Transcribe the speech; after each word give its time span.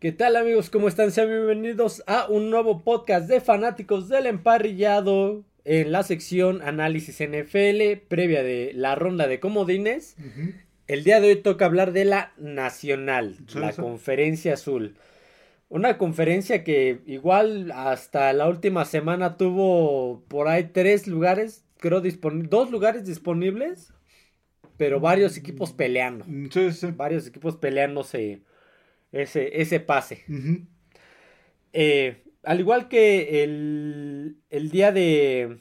¿Qué 0.00 0.12
tal 0.12 0.36
amigos? 0.36 0.70
¿Cómo 0.70 0.86
están? 0.86 1.10
Sean 1.10 1.28
bienvenidos 1.28 2.04
a 2.06 2.28
un 2.28 2.50
nuevo 2.50 2.82
podcast 2.84 3.28
de 3.28 3.40
fanáticos 3.40 4.08
del 4.08 4.26
emparrillado 4.26 5.44
en 5.64 5.90
la 5.90 6.04
sección 6.04 6.62
Análisis 6.62 7.18
NFL 7.20 7.98
previa 8.06 8.44
de 8.44 8.70
la 8.74 8.94
ronda 8.94 9.26
de 9.26 9.40
comodines. 9.40 10.16
El 10.86 11.02
día 11.02 11.20
de 11.20 11.28
hoy 11.30 11.36
toca 11.42 11.64
hablar 11.66 11.92
de 11.92 12.04
la 12.04 12.32
Nacional, 12.38 13.36
Sí, 13.48 13.58
la 13.58 13.72
sí. 13.72 13.80
Conferencia 13.82 14.54
Azul. 14.54 14.94
Una 15.68 15.98
conferencia 15.98 16.62
que 16.62 17.00
igual 17.06 17.72
hasta 17.72 18.32
la 18.32 18.48
última 18.48 18.84
semana 18.84 19.36
tuvo 19.36 20.22
por 20.28 20.46
ahí 20.48 20.70
tres 20.72 21.08
lugares, 21.08 21.64
creo 21.78 22.00
dos 22.00 22.70
lugares 22.70 23.04
disponibles, 23.04 23.92
pero 24.76 25.00
varios 25.00 25.36
equipos 25.36 25.72
peleando. 25.72 26.24
Mm, 26.28 26.50
Sí, 26.50 26.72
sí. 26.72 26.86
Varios 26.96 27.26
equipos 27.26 27.56
peleándose 27.56 28.42
ese, 29.12 29.60
ese 29.60 29.80
pase. 29.80 30.24
Eh, 31.72 32.22
al 32.44 32.60
igual 32.60 32.88
que 32.88 33.44
el, 33.44 34.36
el 34.50 34.70
día 34.70 34.92
de, 34.92 35.58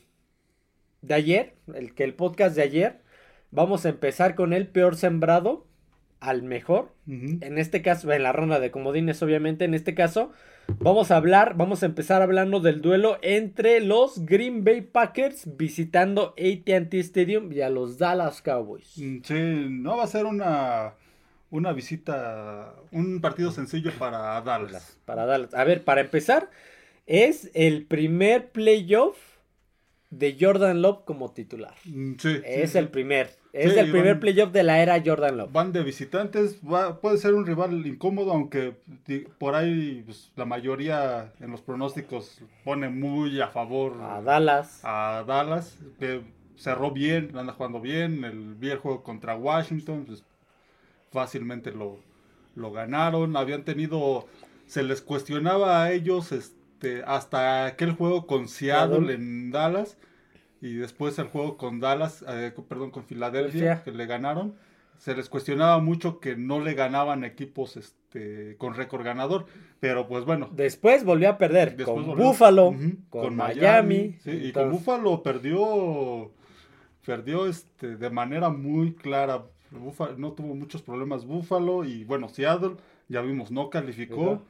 de 1.01 1.13
ayer, 1.13 1.55
el 1.73 1.93
que 1.93 2.03
el 2.03 2.13
podcast 2.13 2.55
de 2.55 2.61
ayer, 2.63 3.01
vamos 3.51 3.85
a 3.85 3.89
empezar 3.89 4.35
con 4.35 4.53
el 4.53 4.67
peor 4.67 4.95
sembrado 4.95 5.65
al 6.19 6.43
mejor. 6.43 6.93
En 7.07 7.57
este 7.57 7.81
caso, 7.81 8.11
en 8.11 8.23
la 8.23 8.31
ronda 8.31 8.59
de 8.59 8.71
comodines, 8.71 9.21
obviamente, 9.21 9.65
en 9.65 9.73
este 9.75 9.93
caso, 9.93 10.31
vamos 10.79 11.11
a 11.11 11.17
hablar, 11.17 11.55
vamos 11.55 11.83
a 11.83 11.85
empezar 11.85 12.21
hablando 12.23 12.59
del 12.59 12.81
duelo 12.81 13.19
entre 13.21 13.81
los 13.81 14.25
Green 14.25 14.63
Bay 14.63 14.81
Packers 14.81 15.57
visitando 15.57 16.33
AT&T 16.37 16.99
Stadium 16.99 17.51
y 17.53 17.61
a 17.61 17.69
los 17.69 17.97
Dallas 17.99 18.41
Cowboys. 18.41 18.97
Mm, 18.97 19.17
Sí, 19.23 19.67
no 19.69 19.97
va 19.97 20.05
a 20.05 20.07
ser 20.07 20.25
una, 20.25 20.95
una 21.49 21.73
visita, 21.73 22.73
un 22.91 23.21
partido 23.21 23.51
sencillo 23.51 23.91
para 23.97 24.41
Dallas. 24.41 24.97
Para 25.05 25.25
Dallas. 25.25 25.53
A 25.53 25.63
ver, 25.63 25.83
para 25.83 26.01
empezar, 26.01 26.49
es 27.05 27.49
el 27.53 27.85
primer 27.85 28.49
playoff 28.49 29.17
de 30.09 30.37
Jordan 30.39 30.81
Love 30.81 31.03
como 31.05 31.31
titular. 31.31 31.73
Mm, 31.85 32.13
Sí, 32.17 32.41
Es 32.45 32.71
sí, 32.71 32.77
el 32.77 32.85
sí. 32.85 32.91
primer. 32.91 33.29
Es 33.53 33.75
el 33.75 33.89
primer 33.91 34.19
playoff 34.19 34.51
de 34.51 34.63
la 34.63 34.81
era 34.83 35.01
Jordan 35.03 35.37
Love. 35.37 35.51
Van 35.51 35.71
de 35.73 35.83
visitantes, 35.83 36.59
va- 36.61 37.01
puede 37.01 37.17
ser 37.17 37.33
un 37.33 37.45
rival 37.45 37.85
incómodo, 37.87 38.31
aunque 38.31 38.75
por 39.39 39.55
ahí 39.55 40.03
pues, 40.05 40.31
la 40.35 40.45
mayoría 40.45 41.33
en 41.39 41.51
los 41.51 41.61
pronósticos 41.61 42.39
pone 42.63 42.87
muy 42.89 43.41
a 43.41 43.47
favor 43.47 43.97
A 44.01 44.21
Dallas. 44.21 44.81
a 44.83 45.23
Dallas, 45.27 45.77
que 45.99 46.21
cerró 46.55 46.91
bien, 46.91 47.31
anda 47.35 47.53
jugando 47.53 47.81
bien, 47.81 48.23
el 48.23 48.53
viejo 48.55 49.03
contra 49.03 49.35
Washington, 49.35 50.05
pues, 50.05 50.23
fácilmente 51.11 51.71
lo, 51.71 51.97
lo 52.55 52.71
ganaron, 52.71 53.35
habían 53.37 53.63
tenido, 53.63 54.27
se 54.65 54.83
les 54.83 55.01
cuestionaba 55.01 55.83
a 55.83 55.91
ellos 55.91 56.31
este, 56.31 57.03
hasta 57.05 57.65
aquel 57.65 57.91
juego 57.93 58.27
con 58.27 58.47
Seattle 58.47 59.13
en 59.13 59.51
Dallas 59.51 59.97
y 60.61 60.73
después 60.75 61.17
el 61.19 61.27
juego 61.27 61.57
con 61.57 61.79
Dallas, 61.79 62.25
eh, 62.27 62.51
perdón, 62.67 62.91
con 62.91 63.03
Filadelfia, 63.05 63.83
que 63.83 63.91
le 63.91 64.05
ganaron. 64.05 64.55
Se 64.97 65.15
les 65.15 65.29
cuestionaba 65.29 65.77
mucho 65.77 66.19
que 66.19 66.35
no 66.35 66.59
le 66.59 66.73
ganaban 66.73 67.23
equipos 67.23 67.77
este, 67.77 68.55
con 68.57 68.73
récord 68.73 69.03
ganador, 69.05 69.45
pero 69.79 70.07
pues 70.07 70.25
bueno, 70.25 70.49
Después 70.51 71.03
volvió 71.05 71.29
a 71.29 71.37
perder 71.37 71.75
con 71.83 72.03
volvió- 72.07 72.25
Buffalo, 72.29 72.75
con, 73.11 73.35
Miami. 73.35 74.15
sí, 74.23 74.31
y 74.31 74.51
con 74.51 74.71
Buffalo 74.71 75.21
perdió, 75.21 76.31
perdió 77.05 77.45
este, 77.45 77.95
de 77.95 78.09
manera 78.09 78.49
muy 78.49 78.93
clara. 78.95 79.43
Buffalo, 79.71 80.17
no 80.17 80.31
tuvo 80.33 80.55
muchos 80.55 80.81
problemas 80.81 81.25
Buffalo 81.25 81.83
y 81.85 82.03
bueno, 82.03 82.29
Seattle, 82.29 82.75
ya 83.07 83.21
vimos, 83.21 83.51
no 83.51 83.69
calificó. 83.69 84.43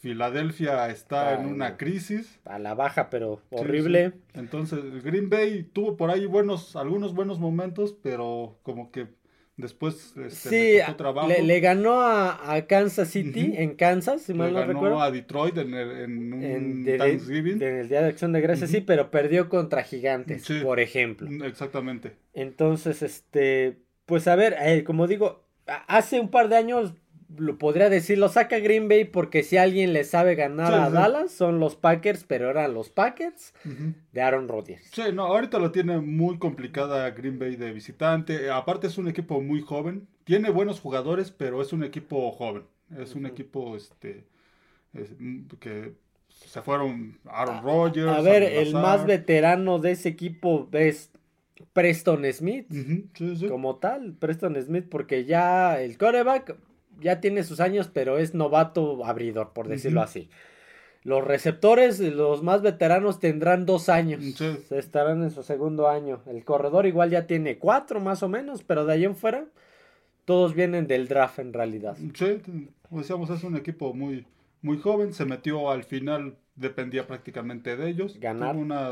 Filadelfia 0.00 0.88
está 0.90 1.40
en 1.40 1.46
una 1.46 1.76
crisis. 1.76 2.38
A 2.44 2.58
la 2.58 2.74
baja, 2.74 3.08
pero 3.10 3.40
horrible. 3.50 4.10
sí. 4.34 4.38
Entonces, 4.40 5.02
Green 5.02 5.30
Bay 5.30 5.62
tuvo 5.72 5.96
por 5.96 6.10
ahí 6.10 6.26
buenos, 6.26 6.76
algunos 6.76 7.14
buenos 7.14 7.38
momentos, 7.40 7.96
pero 8.02 8.58
como 8.62 8.90
que 8.92 9.08
después 9.56 10.14
este, 10.18 10.30
Sí, 10.50 10.86
le 10.86 10.94
trabajo. 10.98 11.28
le, 11.28 11.42
le 11.42 11.60
ganó 11.60 12.02
a, 12.02 12.52
a 12.54 12.66
Kansas 12.66 13.08
City 13.08 13.54
en 13.56 13.74
Kansas, 13.74 14.20
si 14.22 14.32
Le 14.32 14.38
mal 14.38 14.52
no 14.52 14.60
ganó 14.60 14.72
recuerdo. 14.74 15.00
a 15.00 15.10
Detroit 15.10 15.56
en, 15.56 15.72
el- 15.74 15.90
en 15.92 16.32
un 16.34 16.42
En, 16.44 16.84
de- 16.84 16.92
de- 16.92 16.98
Thanksgiving. 16.98 17.62
en 17.62 17.76
el 17.78 17.88
Día 17.88 18.02
de 18.02 18.08
Acción 18.08 18.32
de 18.32 18.42
Gracias, 18.42 18.70
sí, 18.70 18.82
pero 18.82 19.10
perdió 19.10 19.48
contra 19.48 19.82
Gigantes, 19.82 20.46
por 20.62 20.78
ejemplo. 20.78 21.28
Exactamente. 21.46 22.12
Entonces, 22.34 23.02
este, 23.02 23.78
pues 24.06 24.26
a 24.28 24.36
ver, 24.36 24.56
eh, 24.60 24.84
como 24.84 25.06
digo, 25.06 25.44
hace 25.88 26.20
un 26.20 26.28
par 26.30 26.48
de 26.48 26.56
años 26.56 26.94
lo 27.36 27.58
podría 27.58 27.90
decir, 27.90 28.18
lo 28.18 28.28
saca 28.28 28.60
Green 28.60 28.88
Bay 28.88 29.04
porque 29.04 29.42
si 29.42 29.56
alguien 29.56 29.92
le 29.92 30.04
sabe 30.04 30.36
ganar 30.36 30.68
Sí, 30.72 30.78
a 30.78 30.86
sí. 30.86 30.92
Dallas 30.92 31.32
son 31.32 31.58
los 31.58 31.74
Packers, 31.74 32.22
pero 32.24 32.48
eran 32.48 32.72
los 32.72 32.88
Packers 32.88 33.52
de 34.12 34.22
Aaron 34.22 34.46
Rodgers. 34.46 34.88
Sí, 34.92 35.02
no, 35.12 35.24
ahorita 35.26 35.58
lo 35.58 35.72
tiene 35.72 35.98
muy 35.98 36.38
complicada 36.38 37.10
Green 37.10 37.38
Bay 37.40 37.56
de 37.56 37.72
visitante. 37.72 38.48
Aparte 38.50 38.86
es 38.86 38.96
un 38.96 39.08
equipo 39.08 39.40
muy 39.40 39.60
joven. 39.60 40.06
Tiene 40.22 40.50
buenos 40.50 40.80
jugadores, 40.80 41.32
pero 41.32 41.60
es 41.60 41.72
un 41.72 41.82
equipo 41.82 42.30
joven. 42.30 42.62
Es 42.96 43.16
un 43.16 43.26
equipo 43.26 43.76
este 43.76 44.24
es- 44.94 45.14
mm, 45.18 45.46
que 45.58 45.94
se 46.28 46.62
fueron 46.62 47.18
Aaron 47.24 47.60
Rodgers. 47.62 48.08
A 48.08 48.20
ver, 48.20 48.44
el 48.44 48.72
más 48.72 49.04
veterano 49.04 49.80
de 49.80 49.90
ese 49.92 50.08
equipo 50.10 50.68
es 50.72 51.10
Preston 51.72 52.24
Smith, 52.32 52.66
Ujú, 52.70 53.04
sí, 53.14 53.36
sí. 53.36 53.48
como 53.48 53.76
tal, 53.76 54.14
Preston 54.14 54.60
Smith, 54.62 54.86
porque 54.90 55.24
ya 55.24 55.80
el 55.80 55.96
quarterback 55.98 56.56
ya 57.00 57.20
tiene 57.20 57.44
sus 57.44 57.60
años, 57.60 57.90
pero 57.92 58.18
es 58.18 58.34
novato 58.34 59.04
abridor, 59.04 59.52
por 59.52 59.68
decirlo 59.68 60.02
así. 60.02 60.28
Los 61.02 61.24
receptores, 61.24 62.00
los 62.00 62.42
más 62.42 62.62
veteranos, 62.62 63.20
tendrán 63.20 63.64
dos 63.64 63.88
años. 63.88 64.24
Sí. 64.36 64.58
Estarán 64.70 65.22
en 65.22 65.30
su 65.30 65.44
segundo 65.44 65.88
año. 65.88 66.20
El 66.26 66.44
corredor 66.44 66.84
igual 66.86 67.10
ya 67.10 67.28
tiene 67.28 67.58
cuatro 67.58 68.00
más 68.00 68.24
o 68.24 68.28
menos, 68.28 68.64
pero 68.64 68.84
de 68.86 68.94
ahí 68.94 69.04
en 69.04 69.14
fuera, 69.14 69.44
todos 70.24 70.54
vienen 70.54 70.88
del 70.88 71.06
draft 71.06 71.38
en 71.38 71.52
realidad. 71.52 71.96
Sí, 72.14 72.40
como 72.88 73.00
decíamos, 73.00 73.30
es 73.30 73.44
un 73.44 73.56
equipo 73.56 73.94
muy, 73.94 74.26
muy 74.62 74.78
joven. 74.78 75.12
Se 75.14 75.24
metió 75.24 75.70
al 75.70 75.84
final, 75.84 76.34
dependía 76.56 77.06
prácticamente 77.06 77.76
de 77.76 77.88
ellos. 77.88 78.18
Ganar. 78.18 78.54
Tuvo 78.54 78.62
una, 78.62 78.90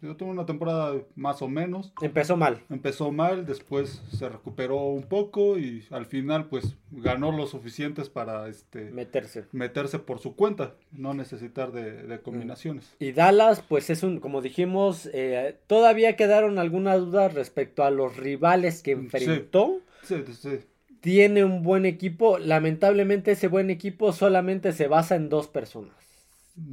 tuvo 0.00 0.30
una 0.30 0.46
temporada 0.46 0.94
más 1.16 1.42
o 1.42 1.48
menos. 1.48 1.92
Empezó 2.00 2.36
mal. 2.36 2.62
Empezó 2.70 3.10
mal, 3.12 3.46
después 3.46 4.02
se 4.10 4.28
recuperó 4.28 4.76
un 4.86 5.02
poco 5.04 5.58
y 5.58 5.84
al 5.90 6.06
final 6.06 6.46
pues 6.46 6.76
ganó 6.90 7.32
lo 7.32 7.46
suficientes 7.46 8.08
para 8.08 8.48
este 8.48 8.90
meterse. 8.90 9.44
meterse 9.52 9.98
por 9.98 10.18
su 10.20 10.34
cuenta, 10.36 10.74
no 10.92 11.14
necesitar 11.14 11.72
de, 11.72 12.02
de 12.04 12.20
combinaciones. 12.20 12.94
Y 12.98 13.12
Dallas, 13.12 13.62
pues 13.68 13.90
es 13.90 14.02
un, 14.02 14.20
como 14.20 14.42
dijimos, 14.42 15.08
eh, 15.12 15.56
todavía 15.66 16.16
quedaron 16.16 16.58
algunas 16.58 16.98
dudas 17.00 17.34
respecto 17.34 17.84
a 17.84 17.90
los 17.90 18.16
rivales 18.16 18.82
que 18.82 18.94
Sí. 18.94 19.00
enfrentó. 19.00 19.80
Sí, 20.02 20.16
sí, 20.32 20.58
Tiene 21.00 21.44
un 21.44 21.62
buen 21.62 21.86
equipo. 21.86 22.38
Lamentablemente 22.38 23.32
ese 23.32 23.48
buen 23.48 23.70
equipo 23.70 24.12
solamente 24.12 24.72
se 24.72 24.88
basa 24.88 25.16
en 25.16 25.28
dos 25.28 25.48
personas. 25.48 25.94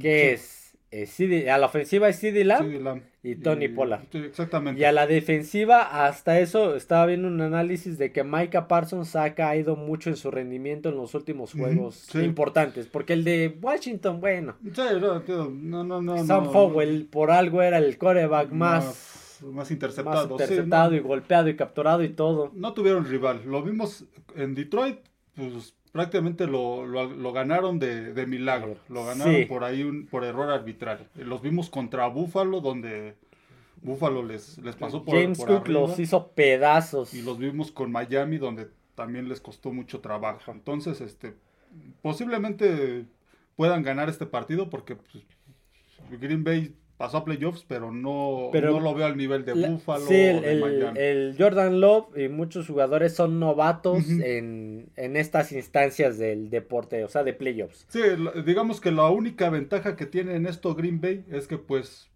Que 0.00 0.32
es, 0.32 0.65
eh, 0.96 1.04
CD 1.04 1.50
a 1.50 1.58
la 1.58 1.66
ofensiva 1.66 2.08
es 2.08 2.18
CD 2.18 2.42
Lamb 2.42 3.02
y 3.22 3.34
Tony 3.36 3.68
Pollard. 3.68 4.04
Exactamente. 4.14 4.80
y 4.80 4.84
a 4.84 4.92
la 4.92 5.06
defensiva, 5.06 6.06
hasta 6.06 6.40
eso, 6.40 6.74
estaba 6.74 7.04
viendo 7.04 7.28
un 7.28 7.38
análisis 7.42 7.98
de 7.98 8.12
que 8.12 8.24
Micah 8.24 8.66
Parsons 8.66 9.14
ha 9.14 9.34
caído 9.34 9.76
mucho 9.76 10.08
en 10.08 10.16
su 10.16 10.30
rendimiento 10.30 10.88
en 10.88 10.96
los 10.96 11.14
últimos 11.14 11.52
juegos 11.52 11.96
sí. 11.96 12.20
importantes. 12.20 12.86
Porque 12.86 13.12
el 13.12 13.24
de 13.24 13.58
Washington, 13.60 14.20
bueno, 14.20 14.56
Sí, 14.72 14.80
no, 14.98 15.20
tío, 15.20 15.52
no, 15.52 15.84
no, 15.84 16.00
no, 16.00 16.24
Sam 16.24 16.44
no, 16.44 16.50
Howell 16.50 17.06
por 17.10 17.30
algo 17.30 17.60
era 17.60 17.76
el 17.76 17.98
coreback 17.98 18.50
más, 18.52 18.84
más, 18.84 19.42
más 19.42 19.54
más 19.54 19.70
interceptado. 19.70 20.28
sí, 20.28 20.32
interceptado 20.32 20.94
y 20.94 21.00
golpeado 21.00 21.50
y 21.50 21.56
capturado 21.56 22.04
y 22.04 22.08
todo. 22.08 22.52
no 22.54 22.72
tuvieron 22.72 23.04
rival. 23.04 23.42
Lo 23.44 23.62
vimos 23.62 24.06
en 24.34 24.54
Detroit, 24.54 25.00
pues 25.34 25.74
prácticamente 25.96 26.46
lo, 26.46 26.86
lo- 26.86 27.10
lo 27.12 27.32
ganaron 27.32 27.78
de, 27.78 28.12
de 28.12 28.26
milagro. 28.26 28.76
Lo 28.88 29.04
ganaron 29.04 29.34
Sí. 29.34 29.44
por 29.46 29.64
ahí 29.64 29.82
un- 29.82 30.06
por 30.06 30.24
error 30.24 30.50
arbitrario. 30.50 31.06
Los 31.16 31.42
vimos 31.42 31.70
contra 31.70 32.06
Buffalo, 32.08 32.60
donde 32.60 33.14
Buffalo 33.82 34.22
les, 34.22 34.58
les 34.58 34.76
pasó 34.76 35.04
por, 35.04 35.14
James 35.20 35.38
por 35.38 35.48
Cook 35.48 35.60
arriba. 35.62 35.80
los 35.80 35.98
hizo 35.98 36.28
pedazos. 36.32 37.14
Y 37.14 37.22
los 37.22 37.38
vimos 37.38 37.72
con 37.72 37.90
Miami, 37.90 38.38
donde 38.38 38.68
también 38.94 39.28
les 39.28 39.40
costó 39.40 39.72
mucho 39.72 40.00
trabajo. 40.00 40.52
Entonces, 40.52 41.00
este, 41.00 41.34
posiblemente 42.02 43.04
puedan 43.56 43.82
ganar 43.82 44.08
este 44.08 44.26
partido 44.26 44.70
porque 44.70 44.96
pues, 44.96 45.24
Green 46.20 46.44
Bay 46.44 46.74
pasó 46.96 47.18
a 47.18 47.24
playoffs, 47.24 47.64
pero 47.68 47.92
no, 47.92 48.48
Pero 48.52 48.72
no 48.72 48.80
lo 48.80 48.94
veo 48.94 49.06
al 49.06 49.16
nivel 49.16 49.44
de 49.44 49.54
La- 49.54 49.68
Buffalo 49.68 50.06
sí, 50.06 50.14
el, 50.14 50.36
o 50.38 50.40
de 50.40 50.52
el- 50.52 50.60
Miami. 50.60 50.98
el 50.98 51.34
Jordan 51.38 51.80
Love 51.80 52.16
y 52.16 52.28
muchos 52.28 52.66
jugadores 52.66 53.14
son 53.14 53.38
novatos 53.38 54.08
en, 54.08 54.88
en 54.96 55.16
estas 55.16 55.52
instancias 55.52 56.16
del 56.18 56.48
deporte, 56.50 57.04
o 57.04 57.08
sea, 57.08 57.22
de 57.22 57.32
playoffs. 57.34 57.84
Sí, 57.88 58.00
digamos 58.46 58.80
que 58.80 58.90
la 58.92 59.08
única 59.10 59.50
ventaja 59.50 59.94
que 59.96 60.06
tiene 60.06 60.34
en 60.36 60.46
esto 60.46 60.74
Green 60.74 61.00
Bay 61.00 61.24
es 61.30 61.46
que 61.46 61.58
pues 61.58 62.08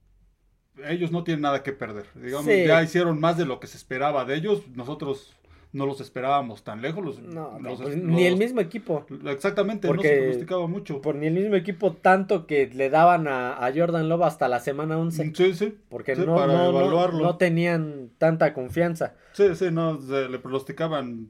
ellos 0.88 1.12
no 1.12 1.25
tienen 1.25 1.43
nada 1.43 1.62
que 1.62 1.73
perder. 1.73 2.06
Digamos, 2.15 2.47
Sí. 2.47 2.65
ya 2.67 2.83
hicieron 2.83 3.21
más 3.21 3.37
de 3.37 3.44
lo 3.44 3.61
que 3.61 3.67
se 3.67 3.76
esperaba 3.76 4.25
de 4.25 4.37
ellos. 4.37 4.62
Nosotros 4.75 5.37
no 5.73 5.87
los 5.87 6.01
esperábamos 6.01 6.65
tan 6.65 6.83
lejos. 6.83 7.05
Los, 7.05 7.21
No, 7.23 7.59
no, 7.59 7.71
los- 7.71 7.81
pues, 7.83 7.97
los- 7.97 8.05
ni 8.05 8.25
el 8.25 8.37
mismo 8.37 8.61
equipo. 8.61 9.07
Exactamente, 9.27 9.87
Porque- 9.87 10.09
no 10.09 10.15
se 10.15 10.19
pronosticaba 10.21 10.67
mucho. 10.67 11.01
Por 11.01 11.15
ni 11.15 11.27
el 11.29 11.35
mismo 11.35 11.55
equipo, 11.55 11.93
tanto 11.93 12.47
que 12.47 12.67
le 12.75 12.91
daban 12.91 13.29
a, 13.29 13.53
a 13.65 13.73
Jordan 13.73 14.09
Love 14.09 14.23
hasta 14.25 14.49
la 14.49 14.59
semana 14.61 14.99
11. 14.99 15.33
Sí, 15.35 15.55
sí. 15.55 15.79
Porque 15.89 16.17
Sí, 16.17 16.23
no, 16.27 16.35
para 16.35 16.53
no, 16.53 16.73
no, 16.73 16.81
evaluarlo. 16.81 17.21
no 17.25 17.37
tenían 17.37 18.11
tanta 18.19 18.53
confianza. 18.53 19.15
Sí, 19.33 19.55
sí, 19.55 19.67
no, 19.71 20.01
se 20.01 20.29
le 20.29 20.39
pronosticaban, 20.41 21.29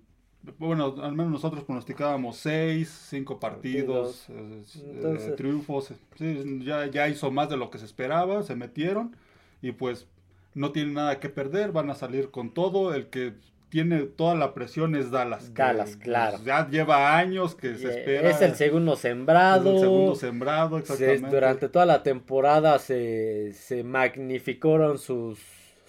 bueno, 0.58 0.94
al 1.02 1.12
menos 1.12 1.30
nosotros 1.32 1.64
pronosticábamos 1.64 2.36
seis, 2.38 2.88
cinco 3.10 3.38
partidos, 3.38 4.24
eh, 4.30 4.62
eh, 4.74 4.92
Entonces- 4.94 5.36
triunfos. 5.36 5.92
Sí, 6.16 6.62
ya, 6.64 6.86
ya 6.86 7.08
hizo 7.08 7.30
más 7.30 7.50
de 7.50 7.58
lo 7.58 7.70
que 7.70 7.76
se 7.78 7.84
esperaba, 7.84 8.42
se 8.42 8.56
metieron 8.56 9.14
y 9.60 9.72
pues 9.72 10.06
no 10.54 10.72
tienen 10.72 10.94
nada 10.94 11.20
que 11.20 11.28
perder, 11.28 11.72
van 11.72 11.90
a 11.90 11.94
salir 11.94 12.30
con 12.30 12.54
todo. 12.54 12.94
El 12.94 13.08
que 13.08 13.34
tiene 13.70 14.00
toda 14.02 14.34
la 14.34 14.52
presión 14.52 14.94
es 14.96 15.10
Dallas. 15.10 15.46
que, 15.50 15.62
Dallas, 15.62 15.96
claro. 15.96 16.32
pues, 16.38 16.44
ya 16.44 16.68
lleva 16.68 17.16
años 17.16 17.54
que 17.54 17.76
se 17.76 17.86
eh, 17.86 17.98
espera. 18.00 18.28
Es 18.30 18.42
el 18.42 18.54
segundo 18.56 18.96
sembrado. 18.96 19.70
es 19.70 19.74
el 19.76 19.80
segundo 19.80 20.14
sembrado, 20.16 20.76
Se- 20.78 20.82
exactamente. 20.92 21.30
durante 21.30 21.68
toda 21.68 21.86
la 21.86 22.02
temporada 22.02 22.78
se, 22.80 23.52
se 23.54 23.82
magnificaron 23.84 24.98
sus, 24.98 25.38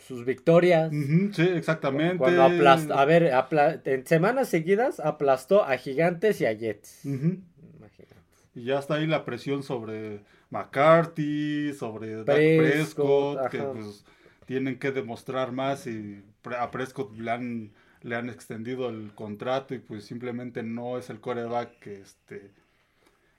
sus 0.07 0.23
victorias. 0.25 0.91
Sí, 1.33 1.41
exactamente. 1.41 2.17
Cuando 2.17 2.43
aplastó, 2.43 2.93
a 2.93 3.05
ver, 3.05 3.33
apla- 3.33 3.81
en 3.83 4.05
semanas 4.05 4.47
seguidas 4.47 4.99
aplastó 4.99 5.63
a 5.63 5.75
Gigantes 5.77 6.39
y 6.39 6.45
a 6.45 6.53
Jets. 6.53 7.03
Imagínate. 7.05 8.15
Y 8.53 8.65
ya 8.65 8.77
está 8.79 8.95
ahí 8.95 9.07
la 9.07 9.25
presión 9.25 9.63
sobre 9.63 10.21
McCarthy, 10.49 11.73
sobre 11.73 12.23
Dak 12.23 12.35
Prescott, 12.35 13.39
Prescott, 13.39 13.49
que 13.51 13.57
pues 13.59 14.05
tienen 14.45 14.77
que 14.79 14.91
demostrar 14.91 15.51
más 15.51 15.87
y 15.87 16.23
a 16.57 16.71
Prescott 16.71 17.17
le 17.17 17.31
han, 17.31 17.71
le 18.01 18.15
han 18.15 18.29
extendido 18.29 18.89
el 18.89 19.13
contrato 19.13 19.73
y 19.73 19.79
pues 19.79 20.05
simplemente 20.05 20.63
no 20.63 20.97
es 20.97 21.09
el 21.09 21.19
coreback 21.19 21.79
que 21.79 22.01
este 22.01 22.51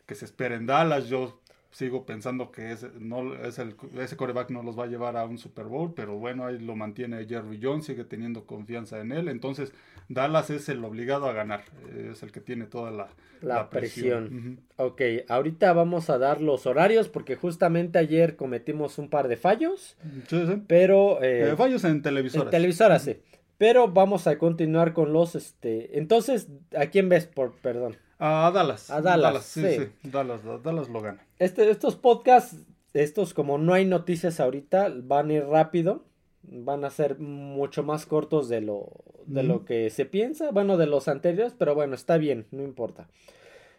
que 0.07 0.15
se 0.15 0.25
espera 0.25 0.57
en 0.57 0.67
Dallas. 0.67 1.09
Yo 1.09 1.42
sigo 1.73 2.07
pensando 2.07 2.51
que 2.53 2.71
ese, 2.71 2.91
no, 3.01 3.35
es 3.35 3.59
el, 3.59 3.75
ese 3.99 4.17
coreback 4.17 4.51
no 4.51 4.63
los 4.63 4.79
va 4.79 4.85
a 4.85 4.87
llevar 4.89 5.17
a 5.17 5.25
un 5.25 5.39
Super 5.39 5.65
Bowl, 5.65 5.93
pero 5.95 6.15
bueno, 6.19 6.47
ahí 6.47 6.59
lo 6.59 6.77
mantiene 6.77 7.27
Jerry 7.27 7.59
Jones, 7.61 7.87
sigue 7.87 8.05
teniendo 8.05 8.45
confianza 8.45 9.01
en 9.01 9.11
él. 9.11 9.29
Entonces, 9.29 9.73
Dallas 10.09 10.51
es 10.51 10.69
el 10.69 10.85
obligado 10.85 11.27
a 11.27 11.33
ganar, 11.33 11.65
es 12.11 12.23
el 12.23 12.31
que 12.31 12.41
tiene 12.41 12.67
toda 12.67 12.91
la, 12.91 13.09
La 13.41 13.71
presión. 13.71 14.59
Ujú. 14.77 14.87
Ok, 14.89 15.01
ahorita 15.29 15.73
vamos 15.73 16.11
a 16.11 16.19
dar 16.19 16.41
los 16.41 16.67
horarios 16.67 17.09
porque 17.09 17.37
justamente 17.37 17.99
ayer 17.99 18.37
cometimos 18.37 18.99
un 18.99 19.09
par 19.09 19.27
de 19.29 19.37
fallos, 19.37 19.97
Sí, 20.29 20.47
sí. 20.47 20.63
pero 20.67 21.23
eh, 21.23 21.51
Eh, 21.53 21.57
fallos 21.57 21.83
en 21.85 21.93
en 21.93 22.03
televisoras. 22.03 22.51
televisora 22.51 22.99
sí. 22.99 23.17
Pero 23.59 23.89
vamos 23.89 24.27
a 24.27 24.39
continuar 24.39 24.93
con 24.93 25.13
los, 25.13 25.35
este, 25.35 25.99
entonces, 25.99 26.49
¿a 26.77 26.87
quién 26.87 27.09
ves 27.09 27.27
por, 27.27 27.53
perdón? 27.61 27.97
a 28.19 28.51
Dallas. 28.55 28.89
A 28.91 29.01
Dallas, 29.01 29.45
sí, 29.45 29.63
sí. 29.63 29.77
sí. 30.03 30.09
Dallas, 30.11 30.45
da- 30.45 30.59
Dallas 30.59 30.89
lo 30.89 31.01
gana. 31.01 31.27
Este, 31.41 31.69
estos 31.71 31.97
podcasts, 31.97 32.57
estos 32.95 33.35
como 33.35 33.59
no 33.59 33.75
hay 33.75 33.85
noticias 33.85 34.39
ahorita, 34.39 34.93
van 35.03 35.31
a 35.31 35.33
ir 35.35 35.45
rápido, 35.47 36.05
van 36.43 36.85
a 36.85 36.91
ser 36.91 37.19
mucho 37.19 37.83
más 37.83 38.07
cortos 38.07 38.49
de 38.49 38.61
lo, 38.61 38.91
de 39.27 39.43
lo 39.43 39.65
que 39.65 39.91
se 39.91 40.05
piensa, 40.07 40.51
bueno, 40.53 40.77
de 40.77 40.87
los 40.87 41.09
anteriores, 41.09 41.55
pero 41.59 41.75
bueno, 41.75 41.95
está 41.97 42.17
bien, 42.17 42.47
no 42.53 42.63
importa. 42.63 43.09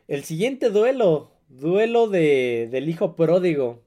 El 0.09 0.23
siguiente 0.25 0.69
duelo, 0.69 1.31
duelo 1.47 2.07
de, 2.09 2.67
del 2.71 2.89
hijo 2.89 3.15
pródigo. 3.15 3.81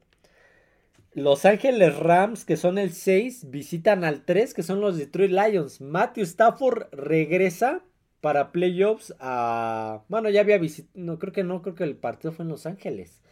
Los 1.17 1.47
Ángeles 1.47 1.97
Rams, 1.97 2.45
que 2.45 2.59
son 2.59 2.77
el 2.77 2.93
6, 2.93 3.51
visitan 3.51 4.05
al 4.05 4.27
3, 4.27 4.53
que 4.53 4.63
son 4.63 4.83
los 4.83 4.99
Detroit 4.99 5.31
Lions. 5.31 5.81
Matthew 5.81 6.25
Stafford 6.25 6.89
regresa 6.93 7.81
para 8.21 8.53
playoffs 8.53 9.15
a... 9.19 10.03
Bueno, 10.09 10.29
ya 10.29 10.43
había 10.43 10.59
visitado... 10.59 10.93
No, 10.95 11.19
creo 11.19 11.33
que 11.33 11.43
no, 11.43 11.63
creo 11.63 11.75
que 11.75 11.85
el 11.85 11.97
partido 11.97 12.33
fue 12.33 12.45
en 12.45 12.51
Los 12.51 12.67
Ángeles. 12.67 13.23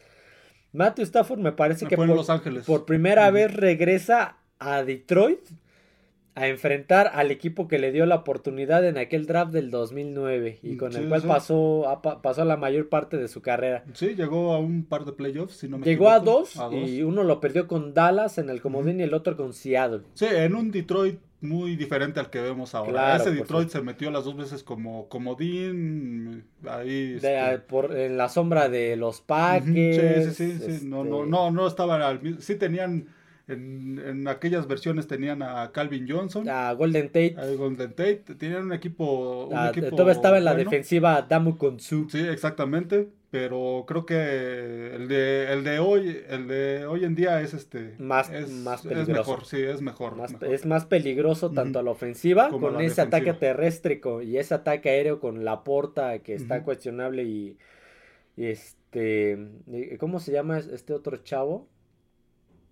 Matthew 0.73 1.03
Stafford 1.05 1.41
me 1.41 1.53
parece 1.53 1.87
que 1.87 1.97
Fue 1.97 2.07
en 2.07 2.13
por, 2.13 2.17
Los 2.17 2.31
Ángeles. 2.31 2.65
por 2.65 2.87
primera 2.87 3.31
vez 3.31 3.53
regresa 3.53 4.39
a 4.59 4.83
Detroit 4.83 5.41
a 6.37 6.49
enfrentar 6.49 7.13
al 7.15 7.31
equipo 7.31 7.69
que 7.69 7.79
le 7.79 7.93
dio 7.93 8.07
la 8.07 8.17
oportunidad 8.17 8.85
en 8.87 8.99
aquel 8.99 9.27
draft 9.27 9.53
del 9.53 9.71
2009 9.71 10.59
y 10.63 10.77
con 10.77 10.93
el 10.97 11.03
Sí, 11.05 11.09
cual 11.09 11.23
sí. 11.23 11.29
pasó, 11.29 11.89
a- 11.89 12.03
pa- 12.03 12.23
pasó 12.23 12.45
la 12.45 12.57
mayor 12.57 12.89
parte 12.89 13.17
de 13.17 13.29
su 13.29 13.41
carrera. 13.41 13.85
Sí, 13.93 14.15
llegó 14.17 14.53
a 14.53 14.59
un 14.59 14.85
par 14.85 15.05
de 15.05 15.13
playoffs, 15.13 15.55
si 15.57 15.69
no 15.69 15.79
me 15.79 15.85
Llegó 15.87 16.11
a 16.11 16.17
equivoco. 16.17 16.39
dos, 16.41 16.57
A 16.59 16.65
dos. 16.65 16.75
y 16.75 17.03
uno 17.05 17.23
lo 17.23 17.39
perdió 17.41 17.69
con 17.69 17.95
Dallas 17.95 18.39
en 18.39 18.51
el 18.51 18.61
comodín 18.61 18.99
y 18.99 19.05
el 19.05 19.15
otro 19.15 19.37
con 19.37 19.53
Seattle. 19.53 20.01
Sí, 20.15 20.27
en 20.29 20.57
un 20.57 20.71
Detroit 20.73 21.21
muy 21.41 21.77
diferente 21.77 22.19
al 22.21 22.31
que 22.31 22.41
vemos 22.41 22.75
ahora. 22.75 22.91
Claro, 22.91 23.23
Ese 23.23 23.31
Detroit 23.33 23.69
se 23.69 23.83
metió 23.83 24.11
las 24.11 24.25
dos 24.25 24.35
veces 24.37 24.65
como 24.65 25.09
comodín, 25.11 26.45
ahí... 26.67 27.13
De- 27.13 27.17
este, 27.51 27.59
por, 27.61 27.97
en 27.97 28.17
la 28.17 28.29
sombra 28.29 28.69
de 28.69 28.97
los 28.97 29.21
Packers. 29.21 30.35
Sí, 30.37 30.53
sí, 30.53 30.59
sí, 30.59 30.79
sí. 30.81 30.87
No, 30.87 31.03
este, 31.05 31.11
no, 31.11 31.27
no, 31.27 31.51
no 31.51 31.67
estaban 31.67 32.03
al 32.03 32.21
mismo... 32.21 32.41
Sí 32.41 32.57
tenían, 32.57 33.07
en, 33.46 34.00
en 34.05 34.26
aquellas 34.29 34.67
versiones 34.67 35.06
tenían 35.06 35.43
a 35.43 35.70
Calvin 35.73 36.06
Johnson, 36.08 36.49
A 36.49 36.73
Golden 36.73 37.08
Tate. 37.08 37.37
a 37.38 37.46
Golden 37.55 37.91
Tate, 37.91 38.23
tenían 38.38 38.64
un 38.64 38.73
equipo... 38.73 39.46
Un 39.50 39.56
a- 39.58 39.69
equipo 39.70 39.91
todavía 39.91 40.12
estaba 40.14 40.38
en 40.38 40.44
la 40.44 40.52
bueno. 40.55 40.70
defensiva 40.70 41.23
Damu 41.29 41.58
Konsu. 41.58 42.08
Sí, 42.08 42.20
exactamente, 42.20 43.08
pero 43.31 43.85
creo 43.87 44.06
que 44.06 44.94
el 44.94 45.08
de, 45.08 45.52
el 45.52 45.62
de 45.64 45.79
hoy, 45.79 46.20
el 46.29 46.49
de 46.49 46.87
hoy 46.87 47.05
en 47.05 47.14
día 47.14 47.41
es 47.43 47.52
este 47.52 47.96
Más- 47.99 48.31
es, 48.31 48.49
más 48.50 48.85
es 48.85 48.93
peligroso. 48.93 49.12
mejor, 49.31 49.44
sí, 49.44 49.61
es 49.61 49.82
mejor, 49.82 50.17
Más- 50.17 50.32
mejor. 50.32 50.49
es 50.55 50.64
más 50.64 50.87
peligroso 50.87 51.50
tanto 51.50 51.79
a 51.79 51.82
la 51.82 51.91
ofensiva 51.91 52.49
Como 52.49 52.69
con 52.69 52.75
la 52.79 52.85
ese 52.85 53.00
ataque 53.02 53.35
terrestre 53.35 54.00
y 54.25 54.37
ese 54.38 54.55
ataque 54.55 54.88
aéreo 54.88 55.20
con 55.20 55.44
la 55.44 55.64
porta 55.64 56.19
que 56.20 56.35
está 56.35 56.62
cuestionable 56.62 57.25
y, 57.25 57.58
y 58.37 58.46
este 58.46 59.37
¿cómo 59.99 60.19
se 60.20 60.32
llama 60.32 60.58
es- 60.58 60.69
este 60.69 60.93
otro 60.94 61.17
chavo? 61.19 61.69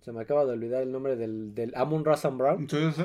Se 0.03 0.11
me 0.11 0.21
acaba 0.21 0.45
de 0.45 0.51
olvidar 0.51 0.81
el 0.83 0.91
nombre 0.91 1.15
del, 1.15 1.55
del 1.55 1.73
Amon 1.75 2.03
Russell 2.05 2.35
Brown. 2.35 2.69
Sí, 2.69 2.77
sí. 2.95 3.03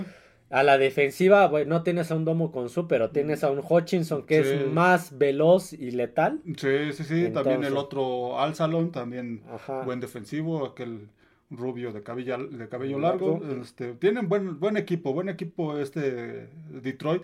A 0.50 0.62
la 0.62 0.78
defensiva, 0.78 1.46
bueno, 1.46 1.76
no 1.76 1.82
tienes 1.82 2.10
a 2.10 2.14
un 2.16 2.24
Domo 2.24 2.50
con 2.50 2.70
su, 2.70 2.88
pero 2.88 3.10
tienes 3.10 3.44
a 3.44 3.50
un 3.50 3.60
Hutchinson 3.62 4.24
que 4.24 4.42
Sí. 4.42 4.50
es 4.50 4.66
más 4.66 5.16
veloz 5.18 5.74
y 5.74 5.90
letal. 5.90 6.40
Sí, 6.56 6.92
sí, 6.94 7.04
sí, 7.04 7.30
también 7.32 7.64
el 7.64 7.76
otro 7.76 8.40
Alsalon, 8.40 8.90
también 8.90 9.42
Ajá. 9.52 9.82
buen 9.82 10.00
defensivo, 10.00 10.64
aquel 10.64 11.08
rubio 11.50 11.92
de 11.92 12.02
cabello, 12.02 12.38
de 12.48 12.68
cabello 12.68 12.98
Largo. 12.98 13.40
largo. 13.42 13.60
Este, 13.62 13.92
tienen 13.94 14.28
buen, 14.28 14.58
buen 14.58 14.76
equipo, 14.78 15.12
buen 15.12 15.28
equipo 15.28 15.78
este 15.78 16.48
Detroit, 16.70 17.22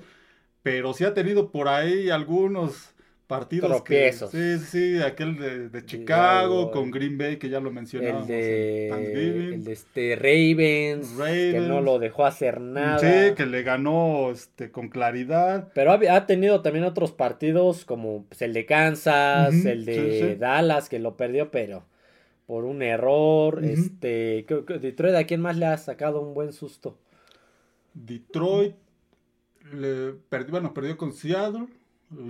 pero 0.63 0.93
sí 0.93 1.05
ha 1.05 1.15
tenido 1.15 1.51
por 1.51 1.69
ahí 1.69 2.11
algunos 2.11 2.94
partidos 3.27 3.71
Tropiezos. 3.71 4.31
que 4.31 4.59
sí, 4.59 4.65
sí, 4.67 5.03
aquel 5.03 5.37
de, 5.39 5.69
de 5.71 5.85
Chicago 5.87 6.71
con 6.71 6.91
Green 6.91 7.17
Bay 7.17 7.39
que 7.39 7.49
ya 7.49 7.61
lo 7.61 7.71
mencionábamos 7.71 8.29
El 8.29 8.37
de, 8.37 9.55
el 9.55 9.65
de 9.65 9.73
este 9.73 10.17
Ravens, 10.17 11.11
que 11.19 11.61
no 11.61 11.81
lo 11.81 11.99
dejó 11.99 12.27
hacer 12.27 12.61
nada. 12.61 12.99
Sí, 12.99 13.35
que 13.35 13.47
le 13.47 13.63
ganó 13.63 14.31
este 14.31 14.71
con 14.71 14.89
claridad. 14.89 15.71
Pero 15.75 15.93
ha, 15.93 16.01
ha 16.15 16.27
tenido 16.27 16.63
también 16.63 16.85
otros 16.85 17.13
partidos 17.13 17.85
como 17.85 18.25
pues, 18.25 18.43
el 18.43 18.53
de 18.53 18.67
Kansas, 18.67 19.65
el 19.65 19.85
de 19.85 19.95
sí, 19.95 20.29
sí. 20.29 20.35
Dallas, 20.35 20.89
que 20.89 20.99
lo 20.99 21.17
perdió, 21.17 21.51
pero 21.51 21.85
por 22.47 22.65
un 22.65 22.83
error. 22.83 23.65
Este, 23.65 24.45
que 24.47 24.79
Detroit, 24.79 25.15
¿a 25.15 25.25
quién 25.25 25.41
más 25.41 25.57
le 25.57 25.67
ha 25.67 25.77
sacado 25.79 26.21
un 26.21 26.35
buen 26.35 26.53
susto? 26.53 26.99
Detroit 27.95 28.75
le 29.73 30.13
perdió, 30.29 30.51
bueno, 30.51 30.75
perdió 30.75 30.97
con 30.97 31.13
Seattle. 31.13 31.67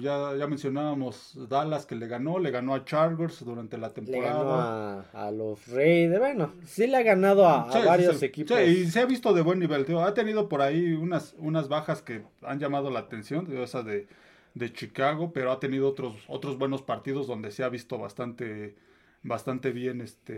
Ya, 0.01 0.35
ya 0.37 0.47
mencionábamos 0.47 1.37
Dallas 1.49 1.87
que 1.87 1.95
le 1.95 2.07
ganó, 2.07 2.39
le 2.39 2.51
ganó 2.51 2.75
a 2.75 2.85
Chargers 2.85 3.45
durante 3.45 3.77
la 3.79 3.89
Le 3.89 3.95
temporada. 3.95 4.35
ganó 4.39 4.51
a, 4.55 5.27
a 5.27 5.31
los 5.31 5.67
Raiders. 5.69 6.19
Bueno, 6.21 6.53
sí 6.65 6.87
le 6.87 6.97
ha 6.97 7.03
ganado 7.03 7.47
a, 7.49 7.71
Sí, 7.73 7.79
varios 7.85 8.19
sí. 8.19 8.27
equipos. 8.27 8.57
Sí, 8.57 8.63
y 8.65 8.87
se 8.91 9.01
ha 9.01 9.07
visto 9.07 9.33
de 9.33 9.43
buen 9.43 9.59
nivel. 9.59 9.85
tío. 9.85 10.01
Ha 10.03 10.15
tenido 10.15 10.49
por 10.49 10.63
ahí 10.63 10.93
unas, 10.93 11.35
unas 11.39 11.69
bajas 11.69 12.03
que 12.03 12.23
han 12.43 12.59
llamado 12.59 12.91
la 12.91 13.01
atención, 13.01 13.47
tío, 13.47 13.63
esa 13.63 13.83
de, 13.83 14.07
de 14.55 14.73
Chicago, 14.73 15.33
pero 15.33 15.51
ha 15.53 15.61
tenido 15.61 15.89
otros, 15.89 16.15
otros 16.29 16.59
buenos 16.59 16.83
partidos 16.83 17.27
donde 17.27 17.51
se 17.51 17.65
ha 17.65 17.69
visto 17.69 17.99
bastante, 17.99 18.75
bastante 19.23 19.73
bien 19.73 20.01
este. 20.01 20.35